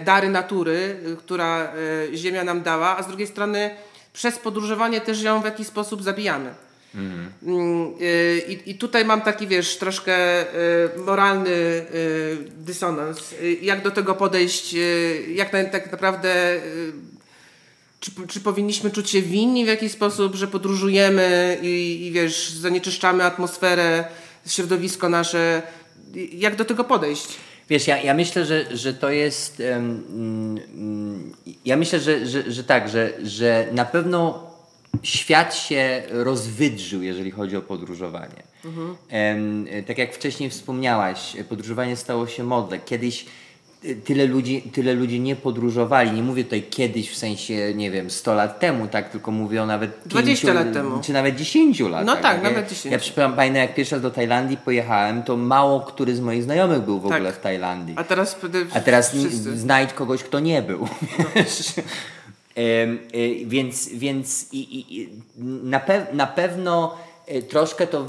[0.04, 1.72] dary natury, y, która
[2.12, 3.70] e, Ziemia nam dała, a z drugiej strony
[4.12, 6.54] przez podróżowanie też ją w jakiś sposób zabijamy.
[6.94, 11.86] Mm, y, I, I tutaj mam taki, wiesz, troszkę y, moralny
[12.56, 13.34] dysonans.
[13.62, 14.76] Jak do tego podejść,
[15.34, 16.60] jak na, tak naprawdę,
[18.00, 23.24] czy, czy powinniśmy czuć się winni w jakiś sposób, że podróżujemy i, i wiesz, zanieczyszczamy
[23.24, 24.04] atmosferę,
[24.46, 25.62] środowisko nasze.
[26.32, 27.36] Jak do tego podejść?
[27.70, 29.60] Wiesz, ja, ja myślę, że, że to jest.
[29.60, 31.32] mm,
[31.64, 34.50] ja myślę, że, że, że tak, że, że na pewno
[35.02, 38.42] świat się rozwydrzył, jeżeli chodzi o podróżowanie.
[39.08, 42.78] Em, tak jak wcześniej wspomniałaś, podróżowanie stało się modne.
[42.78, 43.26] Kiedyś
[44.04, 46.12] tyle ludzi, tyle ludzi nie podróżowali.
[46.12, 49.66] Nie mówię tutaj kiedyś w sensie, nie wiem, 100 lat temu, tak, tylko mówię o
[49.66, 51.00] nawet 20 pięciu- lat temu.
[51.02, 52.06] Czy nawet 10 latach.
[52.06, 52.92] No tak, Ja- nawet 10.
[52.92, 56.80] Ja przypomnę, pamiętam, jak pierwszy raz do Tajlandii pojechałem, to mało który z moich znajomych
[56.82, 57.12] był w Tak.
[57.16, 57.94] ogóle w Tajlandii.
[57.98, 58.36] A teraz,
[58.74, 59.58] A teraz wszyscy.
[59.58, 60.88] znajdź kogoś, kto nie był.
[62.54, 64.58] Em, y, więc więc i,
[65.00, 65.08] i,
[65.38, 66.94] na, pew, na pewno
[67.48, 68.06] troszkę to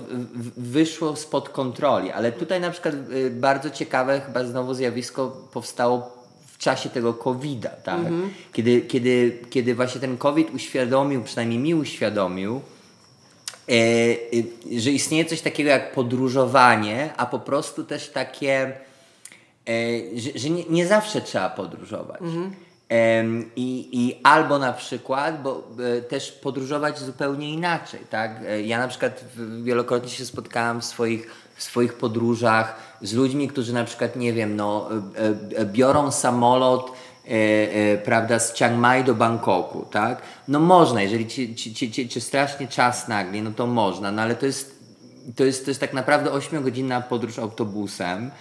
[0.58, 6.18] wyszło spod kontroli, ale tutaj na przykład y, bardzo ciekawe chyba znowu zjawisko powstało
[6.48, 8.00] w czasie tego COVID-a, tak?
[8.54, 12.62] Kiedy, kiedy, kiedy właśnie ten COVID uświadomił, przynajmniej mi uświadomił,
[13.70, 18.78] e, e, że istnieje coś takiego jak podróżowanie, a po prostu też takie,
[19.70, 22.22] e, że, że nie, nie zawsze trzeba podróżować.
[22.22, 22.52] Em,
[23.56, 25.64] I, I albo na przykład, bo
[25.98, 28.32] e, też podróżować zupełnie inaczej, tak?
[28.48, 29.26] E, Ja na przykład
[29.64, 34.56] wielokrotnie się spotkałem w swoich, w swoich podróżach z ludźmi, którzy na przykład, nie wiem,
[34.56, 34.90] no,
[35.56, 36.92] e, biorą samolot
[38.04, 40.22] prawda, z Chiang Mai do Bangkoku, tak?
[40.48, 44.36] No można, jeżeli ci, ci, ci, ci strasznie czas nagli, no to można, no ale
[44.36, 44.80] to jest,
[45.36, 48.32] to jest, to jest tak naprawdę 8-godzinna podróż autobusem.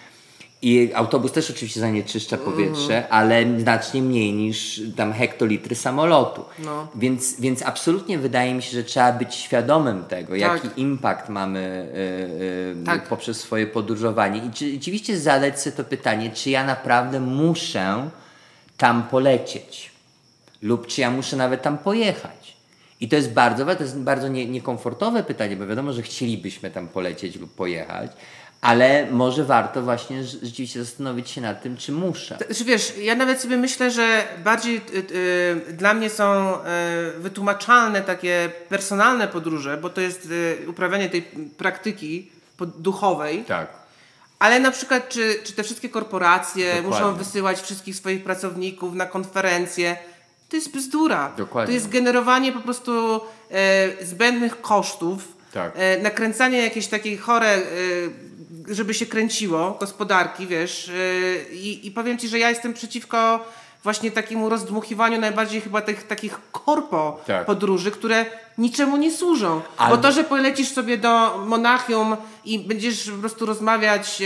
[0.62, 6.44] I autobus też oczywiście zanieczyszcza powietrze, ale znacznie mniej niż tam hektolitry samolotu.
[6.58, 6.88] No.
[6.94, 10.78] Więc, więc absolutnie wydaje mi się, że trzeba być świadomym tego, jaki Tak.
[10.78, 13.08] impact mamy y, y, Tak.
[13.08, 14.44] poprzez swoje podróżowanie.
[14.44, 18.10] I czy, rzeczywiście zadać sobie to pytanie, czy ja naprawdę muszę
[18.76, 19.90] tam polecieć
[20.62, 22.56] lub czy ja muszę nawet tam pojechać.
[23.00, 26.88] I to jest bardzo, to jest bardzo nie, niekomfortowe pytanie, bo wiadomo, że chcielibyśmy tam
[26.88, 28.10] polecieć lub pojechać,
[28.60, 32.38] ale może warto właśnie rz- rzeczywiście zastanowić się nad tym, czy muszę.
[32.46, 35.06] Znaczy, wiesz, ja nawet sobie myślę, że bardziej y,
[35.68, 41.22] y, dla mnie są y, wytłumaczalne takie personalne podróże, bo to jest y, uprawianie tej
[41.56, 42.30] praktyki
[42.78, 43.44] duchowej.
[43.44, 43.68] Tak.
[44.38, 46.90] Ale na przykład, czy, czy te wszystkie korporacje Dokładnie.
[46.90, 49.96] muszą wysyłać wszystkich swoich pracowników na konferencje?
[50.48, 51.32] To jest bzdura.
[51.36, 51.66] Dokładnie.
[51.66, 55.72] To jest generowanie po prostu e, zbędnych kosztów, Tak.
[55.76, 57.60] e, nakręcanie jakiejś takiej chore, e,
[58.74, 60.88] żeby się kręciło, gospodarki, wiesz.
[60.88, 63.44] E, i, I powiem Ci, że ja jestem przeciwko
[63.82, 67.46] właśnie takiemu rozdmuchiwaniu najbardziej chyba tych takich korpo Tak.
[67.46, 68.26] podróży, które
[68.58, 69.60] niczemu nie służą.
[69.76, 74.22] Albo- Bo to, że polecisz sobie do Monachium i będziesz po prostu rozmawiać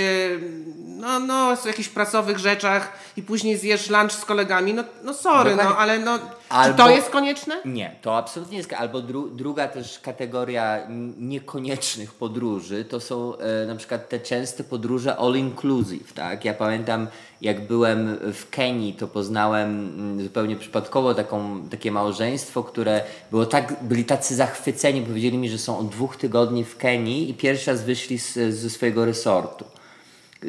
[1.04, 5.50] no, no, o jakichś pracowych rzeczach i później zjesz lunch z kolegami, no, no sorry,
[5.50, 5.74] Dokładnie.
[5.74, 7.56] no, ale no, Albo- czy to jest konieczne?
[7.64, 8.72] Nie, to absolutnie jest.
[8.72, 10.80] Albo dru, druga też kategoria
[11.18, 16.44] niekoniecznych podróży to są e, na przykład te częste podróże all inclusive, tak?
[16.44, 17.06] Ja pamiętam,
[17.40, 23.74] jak byłem w Kenii, to poznałem mm, zupełnie przypadkowo taką, takie małżeństwo, które było tak,
[23.82, 27.82] byli tacy zachwyceni, powiedzieli mi, że są od dwóch tygodni w Kenii i pierwszy raz
[27.82, 29.64] wyszli z, ze swojego resortu.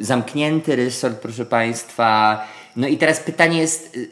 [0.00, 2.40] Zamknięty resort, proszę Państwa.
[2.76, 4.10] No i teraz pytanie jest, y,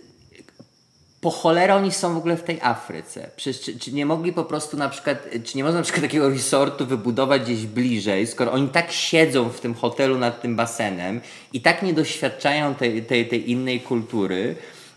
[1.21, 3.31] po cholerę oni są w ogóle w tej Afryce?
[3.37, 6.29] Przecież czy, czy nie mogli po prostu na przykład, czy nie można na przykład takiego
[6.29, 11.21] resortu wybudować gdzieś bliżej, skoro oni tak siedzą w tym hotelu nad tym basenem
[11.53, 14.57] i tak nie doświadczają tej, tej, tej innej kultury.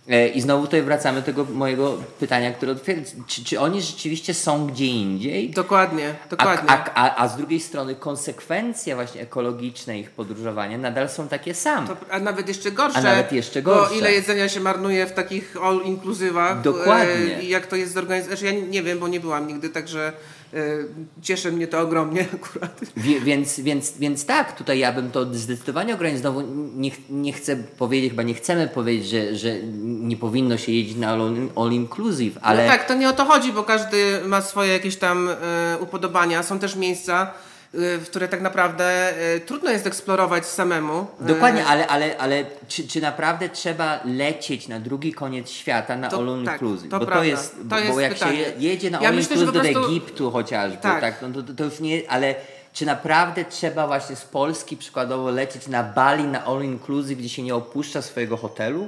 [0.09, 3.01] E, I znowu tutaj wracamy do tego mojego pytania, które otwiera.
[3.27, 5.49] Czy, czy oni rzeczywiście są gdzie indziej?
[5.49, 6.69] Dokładnie, A, dokładnie.
[6.69, 11.87] a, a, a z drugiej strony konsekwencje właśnie ekologiczne ich podróżowania nadal są takie same.
[11.87, 12.97] To, a nawet jeszcze gorsze.
[12.99, 13.95] A nawet jeszcze Bo gorsze.
[13.95, 16.61] ile jedzenia się marnuje w takich all inclusywach.
[16.61, 17.37] Dokładnie.
[17.37, 18.37] e, jak to jest zorganizowane.
[18.37, 20.13] Znaczy, ja nie wiem, bo nie byłam nigdy, także
[21.21, 22.81] cieszy mnie to ogromnie akurat.
[23.23, 26.21] Więc, więc, więc tak, tutaj ja bym to zdecydowanie ograniczył.
[26.21, 26.41] Znowu
[26.75, 31.09] nie, nie chcę powiedzieć, chyba nie chcemy powiedzieć, że, że nie powinno się jeździć na
[31.09, 34.73] all, all inclusive, ale No tak, to nie o to chodzi, bo każdy ma swoje
[34.73, 36.43] jakieś tam e, upodobania.
[36.43, 37.46] Są też miejsca, e,
[38.05, 38.85] które tak naprawdę
[39.35, 41.07] e, trudno jest eksplorować samemu.
[41.21, 46.09] E, Dokładnie, ale, ale, ale czy, czy naprawdę trzeba lecieć na drugi koniec świata na
[46.09, 46.89] To- all tak, inclusive?
[46.91, 47.25] to bo to prawda.
[47.25, 48.37] jest, To bo, jest bo jak pytanie.
[48.37, 51.01] się je- jedzie na Ja all inclusive do prostu- Egiptu chociażby, Tak.
[51.01, 52.35] tak, no to, to, to już nie, ale
[52.73, 57.43] czy naprawdę trzeba właśnie z Polski przykładowo lecieć na Bali na all inclusive, gdzie się
[57.43, 58.87] nie opuszcza swojego hotelu?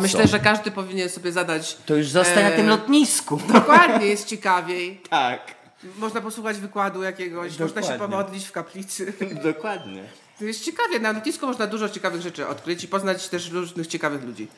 [0.00, 1.76] Myślę, że każdy powinien sobie zadać.
[1.86, 3.40] To już zostań na e, tym lotnisku.
[3.52, 5.00] Dokładnie, jest ciekawiej.
[5.10, 5.40] Tak.
[5.98, 8.16] Można posłuchać wykładu jakiegoś, można się Dokładnie.
[8.16, 9.12] pomodlić w kaplicy.
[9.52, 10.04] Dokładnie.
[10.38, 11.00] To jest ciekawie.
[11.00, 14.48] Na lotnisku można dużo ciekawych rzeczy odkryć i poznać też różnych ciekawych ludzi.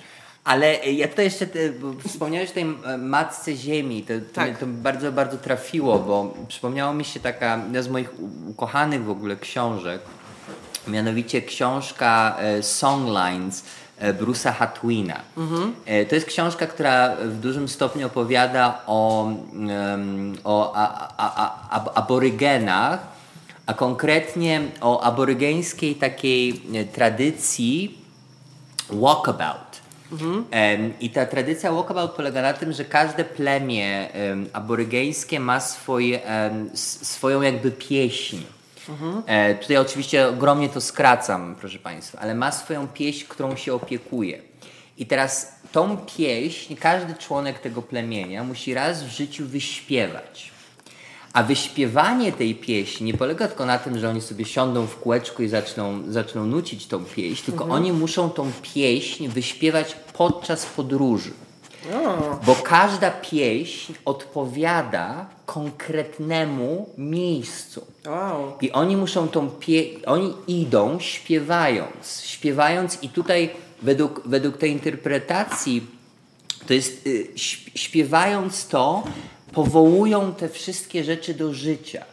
[0.44, 1.46] Ale e, ja tutaj jeszcze,
[1.80, 4.58] bo wspomniałeś o tej e, Matce Ziemi, to, Tak.
[4.58, 8.10] to bardzo, bardzo trafiło, bo przypomniało mi się taka, jedna z moich
[8.48, 10.00] ukochanych w ogóle książek,
[10.88, 13.64] mianowicie książka e, Songlines
[14.01, 15.20] Bruce'a Hatwina.
[15.86, 19.30] E, To jest książka, która w dużym stopniu opowiada o,
[20.44, 23.01] o a, a, a, ab- aborygenach,
[23.66, 27.98] a konkretnie o aborygeńskiej takiej e, tradycji
[28.90, 29.70] walkabout.
[30.51, 36.20] Em, I ta tradycja walkabout polega na tym, że każde plemię em, aborygeńskie ma swoje,
[36.74, 38.36] swoją jakby pieśń.
[39.26, 44.43] E, tutaj oczywiście ogromnie to skracam, proszę Państwa, ale ma swoją pieśń, którą się opiekuje.
[44.99, 50.51] I teraz tą pieśń każdy członek tego plemienia musi raz w życiu wyśpiewać.
[51.32, 55.43] A wyśpiewanie tej pieśni nie polega tylko na tym, że oni sobie siądą w kółeczku
[55.43, 61.30] i zaczną, zaczną nucić tą pieśń, tylko oni muszą tą pieśń wyśpiewać podczas podróży.
[62.47, 67.87] Bo każda pieśń odpowiada konkretnemu miejscu.
[68.07, 68.53] Wow.
[68.61, 69.85] I oni muszą tą pie...
[70.07, 73.51] oni idą śpiewając, śpiewając i tutaj
[73.83, 75.87] według, według tej interpretacji
[76.66, 79.03] to jest y, śp- śpiewając to
[79.53, 82.05] powołują te wszystkie rzeczy do życia.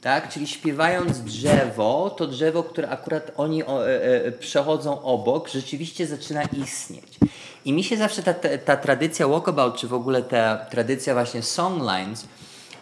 [0.00, 0.28] Tak?
[0.28, 6.42] Czyli śpiewając drzewo, to drzewo, które akurat oni o, e, e, przechodzą obok, rzeczywiście zaczyna
[6.42, 7.18] istnieć.
[7.66, 11.42] I mi się zawsze ta, ta, ta tradycja walkabout, czy w ogóle ta tradycja właśnie
[11.42, 12.26] songlines,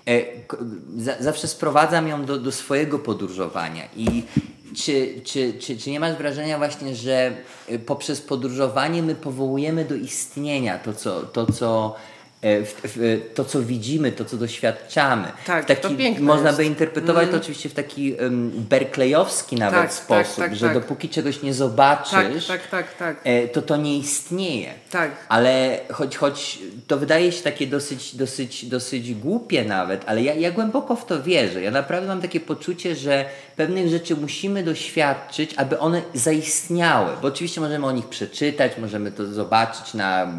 [0.08, 0.22] E,
[0.96, 3.82] za, zawsze sprowadzam ją do, do swojego podróżowania.
[3.96, 4.22] I
[4.76, 7.32] czy, czy, czy, czy nie masz wrażenia właśnie, że
[7.68, 11.96] e, poprzez podróżowanie my powołujemy do istnienia to, co, to, co,
[12.44, 15.28] w, w, to, co widzimy, to, co doświadczamy.
[15.46, 16.58] Tak, taki, to piękne Można jest.
[16.58, 20.74] by interpretować to oczywiście w taki um, berklejowski nawet Tak, tak, sposób, tak, że tak.
[20.74, 24.74] dopóki czegoś nie zobaczysz, tak, tak, e, to to nie istnieje.
[25.28, 30.50] Ale choć, choć to wydaje się takie dosyć, dosyć, dosyć głupie nawet, ale ja, ja
[30.50, 31.62] głęboko w to wierzę.
[31.62, 33.24] Ja naprawdę mam takie poczucie, że
[33.56, 37.10] pewnych rzeczy musimy doświadczyć, aby one zaistniały.
[37.22, 40.32] Bo oczywiście możemy o nich przeczytać, możemy to zobaczyć na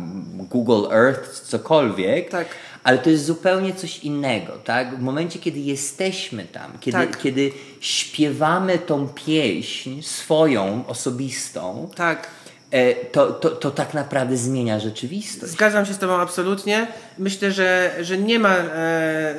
[0.50, 1.95] Google Earth, cokolwiek.
[2.32, 2.48] Tak.
[2.84, 4.98] Ale to jest zupełnie coś innego, tak?
[4.98, 7.18] W momencie, kiedy jesteśmy tam, kiedy, Tak.
[7.22, 12.28] kiedy śpiewamy tą pieśń swoją, osobistą, Tak.
[12.72, 15.52] e, to, to, to tak naprawdę zmienia rzeczywistość.
[15.52, 16.88] Zgadzam się z Tobą absolutnie.
[17.18, 18.56] Myślę, że, że nie ma.
[18.56, 19.36] E, e,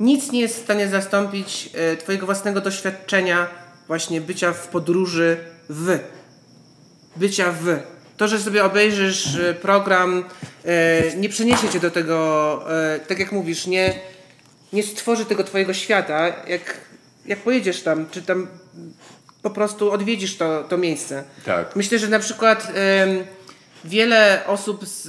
[0.00, 3.46] nic nie jest w stanie zastąpić e, Twojego własnego doświadczenia,
[3.86, 5.36] właśnie bycia w podróży
[5.68, 5.98] w.
[7.16, 7.91] Bycia w.
[8.22, 10.24] To, że sobie obejrzysz e, program,
[10.64, 12.64] e, nie przeniesie cię do tego,
[12.94, 13.94] e, tak jak mówisz, nie,
[14.72, 16.26] nie stworzy tego Twojego świata.
[16.46, 16.80] Jak,
[17.26, 18.48] jak pojedziesz tam, czy tam
[19.42, 21.24] po prostu odwiedzisz to, to miejsce.
[21.44, 21.76] Tak.
[21.76, 22.72] Myślę, że na przykład
[23.84, 25.02] wiele osób z,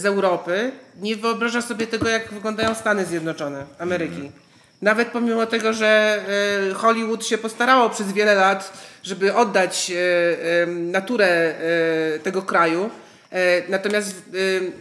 [0.00, 4.30] z Europy nie wyobraża sobie tego, jak wyglądają Stany Zjednoczone Ameryki.
[4.82, 6.20] Nawet pomimo tego, że
[6.70, 8.72] e, Hollywood się postarało przez wiele lat,
[9.02, 12.90] żeby oddać e, em, naturę e, tego kraju.
[13.30, 14.12] E, Natomiast e,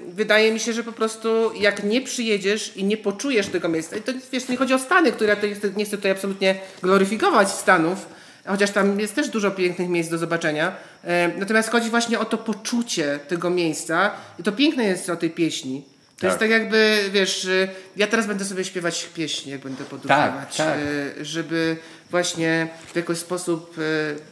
[0.08, 4.02] wydaje mi się, że po prostu jak nie przyjedziesz i nie poczujesz tego miejsca, i
[4.02, 8.06] to wiesz, nie chodzi o Stany, które jest, nie chcę tutaj absolutnie gloryfikować Stanów,
[8.48, 10.76] chociaż tam jest też dużo pięknych miejsc do zobaczenia.
[11.04, 15.30] E, Natomiast chodzi właśnie o to poczucie tego miejsca i to piękne jest o tej
[15.30, 15.84] pieśni.
[16.22, 17.68] To jest tak jakby, wiesz, e,
[17.98, 20.78] ja teraz będę sobie śpiewać pieśni, jak będę podróżować, tak.
[20.78, 21.78] e, żeby
[22.12, 24.32] właśnie w jakiś sposób e,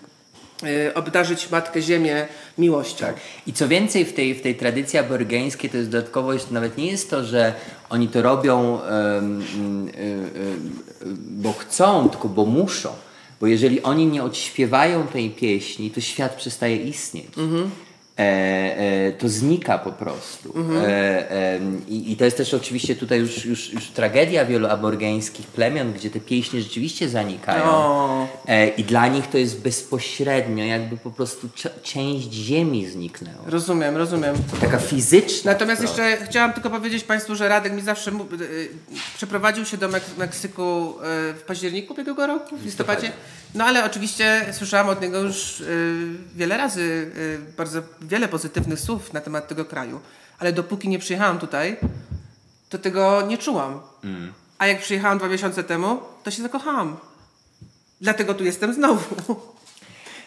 [0.93, 2.27] obdarzyć Matkę Ziemię
[2.57, 3.05] miłością.
[3.05, 3.15] Tak.
[3.47, 6.91] I co więcej, w tej, w tej tradycji aborygeńskiej to jest dodatkowo, jeszcze nawet nie
[6.91, 7.53] jest to, że
[7.89, 10.57] oni to robią, y, y, y,
[11.15, 12.89] bo chcą, tylko bo muszą.
[13.41, 17.27] Bo jeżeli oni nie odśpiewają tej pieśni, to świat przestaje istnieć.
[17.37, 17.69] e,
[19.17, 20.53] to znika po prostu.
[20.55, 20.85] Mhm.
[20.87, 25.93] E, i, I to jest też oczywiście tutaj już, już, już tragedia wielu aborgańskich plemion,
[25.93, 27.63] gdzie te pieśni rzeczywiście zanikają.
[27.65, 28.27] O.
[28.47, 31.49] E, I dla nich to jest bezpośrednio, jakby po prostu
[31.83, 33.43] część ziemi zniknęła.
[33.45, 34.35] Rozumiem, rozumiem.
[34.61, 35.51] Taka fizyczna.
[35.51, 38.11] Natomiast jeszcze chciałam tylko powiedzieć Państwu, że Radek mi zawsze
[39.15, 40.95] przeprowadził się do Mek- Meksyku
[41.37, 43.11] w październiku ubiegłego roku, w listopadzie.
[43.55, 45.63] No ale oczywiście słyszałam od niego już
[46.35, 47.11] wiele razy
[47.57, 49.99] bardzo wiele pozytywnych słów na temat tego kraju.
[50.39, 51.77] Ale dopóki nie przyjechałam tutaj,
[52.69, 53.79] to tego nie czułam.
[54.57, 56.97] A jak przyjechałam dwa miesiące temu, to się zakochałam.
[58.01, 59.35] Dlatego tu jestem znowu.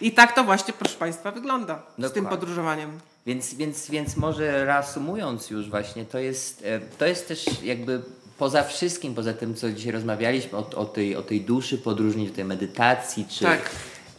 [0.01, 2.29] I tak to właśnie, proszę Państwa, wygląda z tym Dokładnie.
[2.31, 3.01] podróżowaniem.
[3.27, 8.03] Więc, więc, więc może reasumując już właśnie, to jest, e, to jest też jakby
[8.39, 12.45] poza wszystkim, poza tym, co dzisiaj rozmawialiśmy o, o, tej, o tej duszy podróżnej, tej
[12.45, 13.71] medytacji, czy Tak.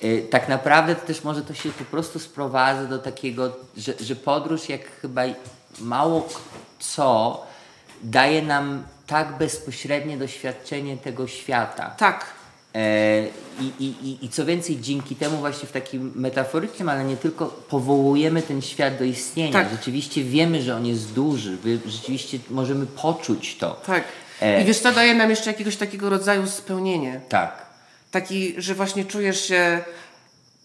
[0.04, 4.16] E, tak naprawdę to też może to się po prostu sprowadza do takiego, że, że
[4.16, 5.22] podróż jak chyba
[5.80, 6.30] mało
[6.80, 7.44] co
[8.04, 11.96] daje nam tak bezpośrednie doświadczenie tego świata.
[11.98, 12.26] Tak.
[12.76, 13.28] E,
[13.60, 18.42] i, i, i, co więcej, dzięki temu właśnie w takim metaforycznym, ale nie tylko, powołujemy
[18.42, 19.54] ten świat do istnienia.
[19.54, 19.70] Tak.
[19.72, 23.82] Rzeczywiście wiemy, że on jest duży, rzeczywiście możemy poczuć to.
[23.86, 24.04] Tak.
[24.42, 24.62] E.
[24.62, 27.22] I wiesz, to daje nam jeszcze jakiegoś takiego rodzaju spełnienie.
[27.30, 27.63] Tak.
[28.14, 29.82] Taki, że właśnie czujesz się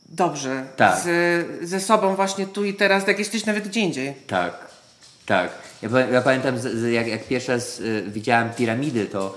[0.09, 1.01] dobrze Tak.
[1.01, 4.15] z, ze sobą właśnie tu i teraz, tak jak jesteś nawet gdzie indziej.
[4.27, 4.55] Tak,
[5.27, 5.51] tak.
[5.83, 9.37] Ja, ja pamiętam, z, z, jak, jak pierwszy raz y, widziałem piramidy, to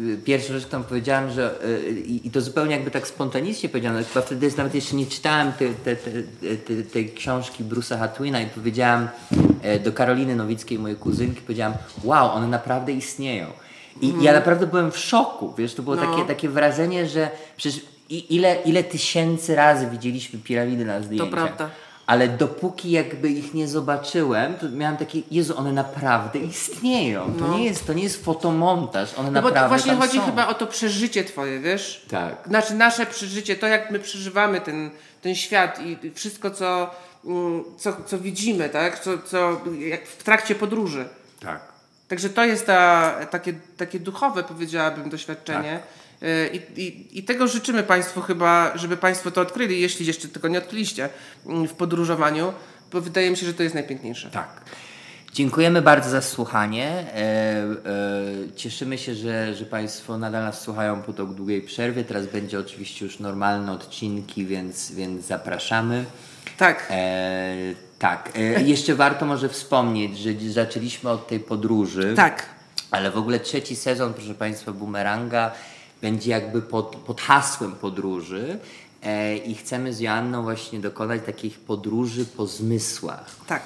[0.00, 4.26] y, pierwsza rzecz, którą powiedziałem, że y, i, to zupełnie jakby tak spontanicznie powiedziałem, chyba
[4.26, 6.10] wtedy jest, nawet jeszcze nie czytałem te, te, te,
[6.56, 9.08] te, tej książki Bruce'a Hatwina i powiedziałem
[9.62, 13.61] e, do Karoliny Nowickiej, mojej kuzynki, powiedziałem, wow, one naprawdę istnieją.
[14.00, 18.54] I ja naprawdę byłem w szoku, wiesz, to było takie, takie wrażenie, że przecież ile,
[18.64, 21.30] ile tysięcy razy widzieliśmy piramidy na zdjęciach.
[21.30, 21.70] prawda.
[22.06, 27.34] Ale dopóki jakby ich nie zobaczyłem, to miałem takie, Jezu, one naprawdę istnieją.
[27.38, 30.18] To, nie, jest, to nie jest fotomontaż, one No bo naprawdę to właśnie tam chodzi
[30.18, 30.24] są.
[30.26, 32.06] chyba o to przeżycie twoje, wiesz?
[32.10, 32.36] Tak.
[32.46, 34.90] Znaczy nasze przeżycie, to jak my przeżywamy ten,
[35.22, 36.90] ten świat i wszystko, co,
[37.24, 38.98] mm, co, co widzimy, tak?
[38.98, 41.04] Co, co, jak w trakcie podróży.
[41.40, 41.71] Tak.
[42.12, 45.80] Także to jest ta, takie, takie duchowe, powiedziałabym, doświadczenie.
[46.22, 50.48] Y, I, i, I tego życzymy Państwu chyba, żeby Państwo to odkryli, jeśli jeszcze tego
[50.48, 51.08] nie odkryliście
[51.46, 52.52] mm, w podróżowaniu,
[52.92, 54.30] bo wydaje mi się, że to jest najpiękniejsze.
[54.30, 54.48] Tak.
[55.32, 56.88] Dziękujemy bardzo za słuchanie.
[56.88, 62.04] E, e, cieszymy się, że, że Państwo nadal nas słuchają po tak długiej przerwie.
[62.04, 66.04] Teraz będzie oczywiście już normalne odcinki, więc, więc zapraszamy.
[66.58, 66.88] Tak.
[66.90, 67.56] E,
[68.02, 68.32] tak.
[68.34, 72.12] E, jeszcze warto może wspomnieć, że zaczęliśmy od tej podróży.
[72.16, 72.46] Tak.
[72.90, 75.52] Ale w ogóle trzeci sezon, proszę Państwa, Boomeranga
[76.00, 78.58] będzie jakby pod, pod hasłem podróży.
[79.02, 83.62] E, I chcemy z Joanną właśnie dokonać takich podróży po zmysłach Tak.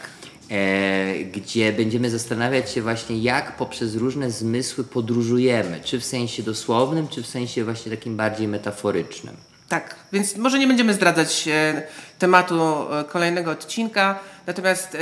[0.50, 7.08] e, gdzie będziemy zastanawiać się właśnie, jak poprzez różne zmysły podróżujemy, czy w sensie dosłownym,
[7.08, 9.36] czy w sensie właśnie takim bardziej metaforycznym.
[9.68, 11.82] Tak, więc może nie będziemy zdradzać e,
[12.18, 12.54] tematu
[12.92, 14.98] e, kolejnego odcinka, natomiast e,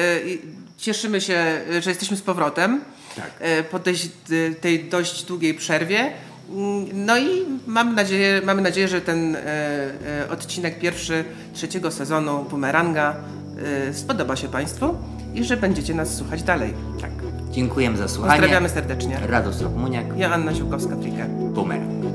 [0.79, 2.81] cieszymy się, że jesteśmy z powrotem
[3.17, 3.31] Tak.
[3.71, 3.95] po tej,
[4.61, 6.13] tej dość długiej przerwie.
[6.51, 9.37] Mm, No i mamy nadzieję, mamy nadzieję że ten
[10.31, 13.17] odcinek pierwszy trzeciego sezonu Bumeranga
[13.93, 14.97] spodoba się Państwu
[15.35, 16.75] i że będziecie nas słuchać dalej.
[17.01, 17.11] Tak.
[17.51, 18.33] Dziękujemy za słuchanie.
[18.33, 19.19] Pozdrawiamy serdecznie.
[19.27, 21.29] Radosław Muniak, Ja Anna Ziółkowska-Trike.
[21.53, 22.14] Boomerang.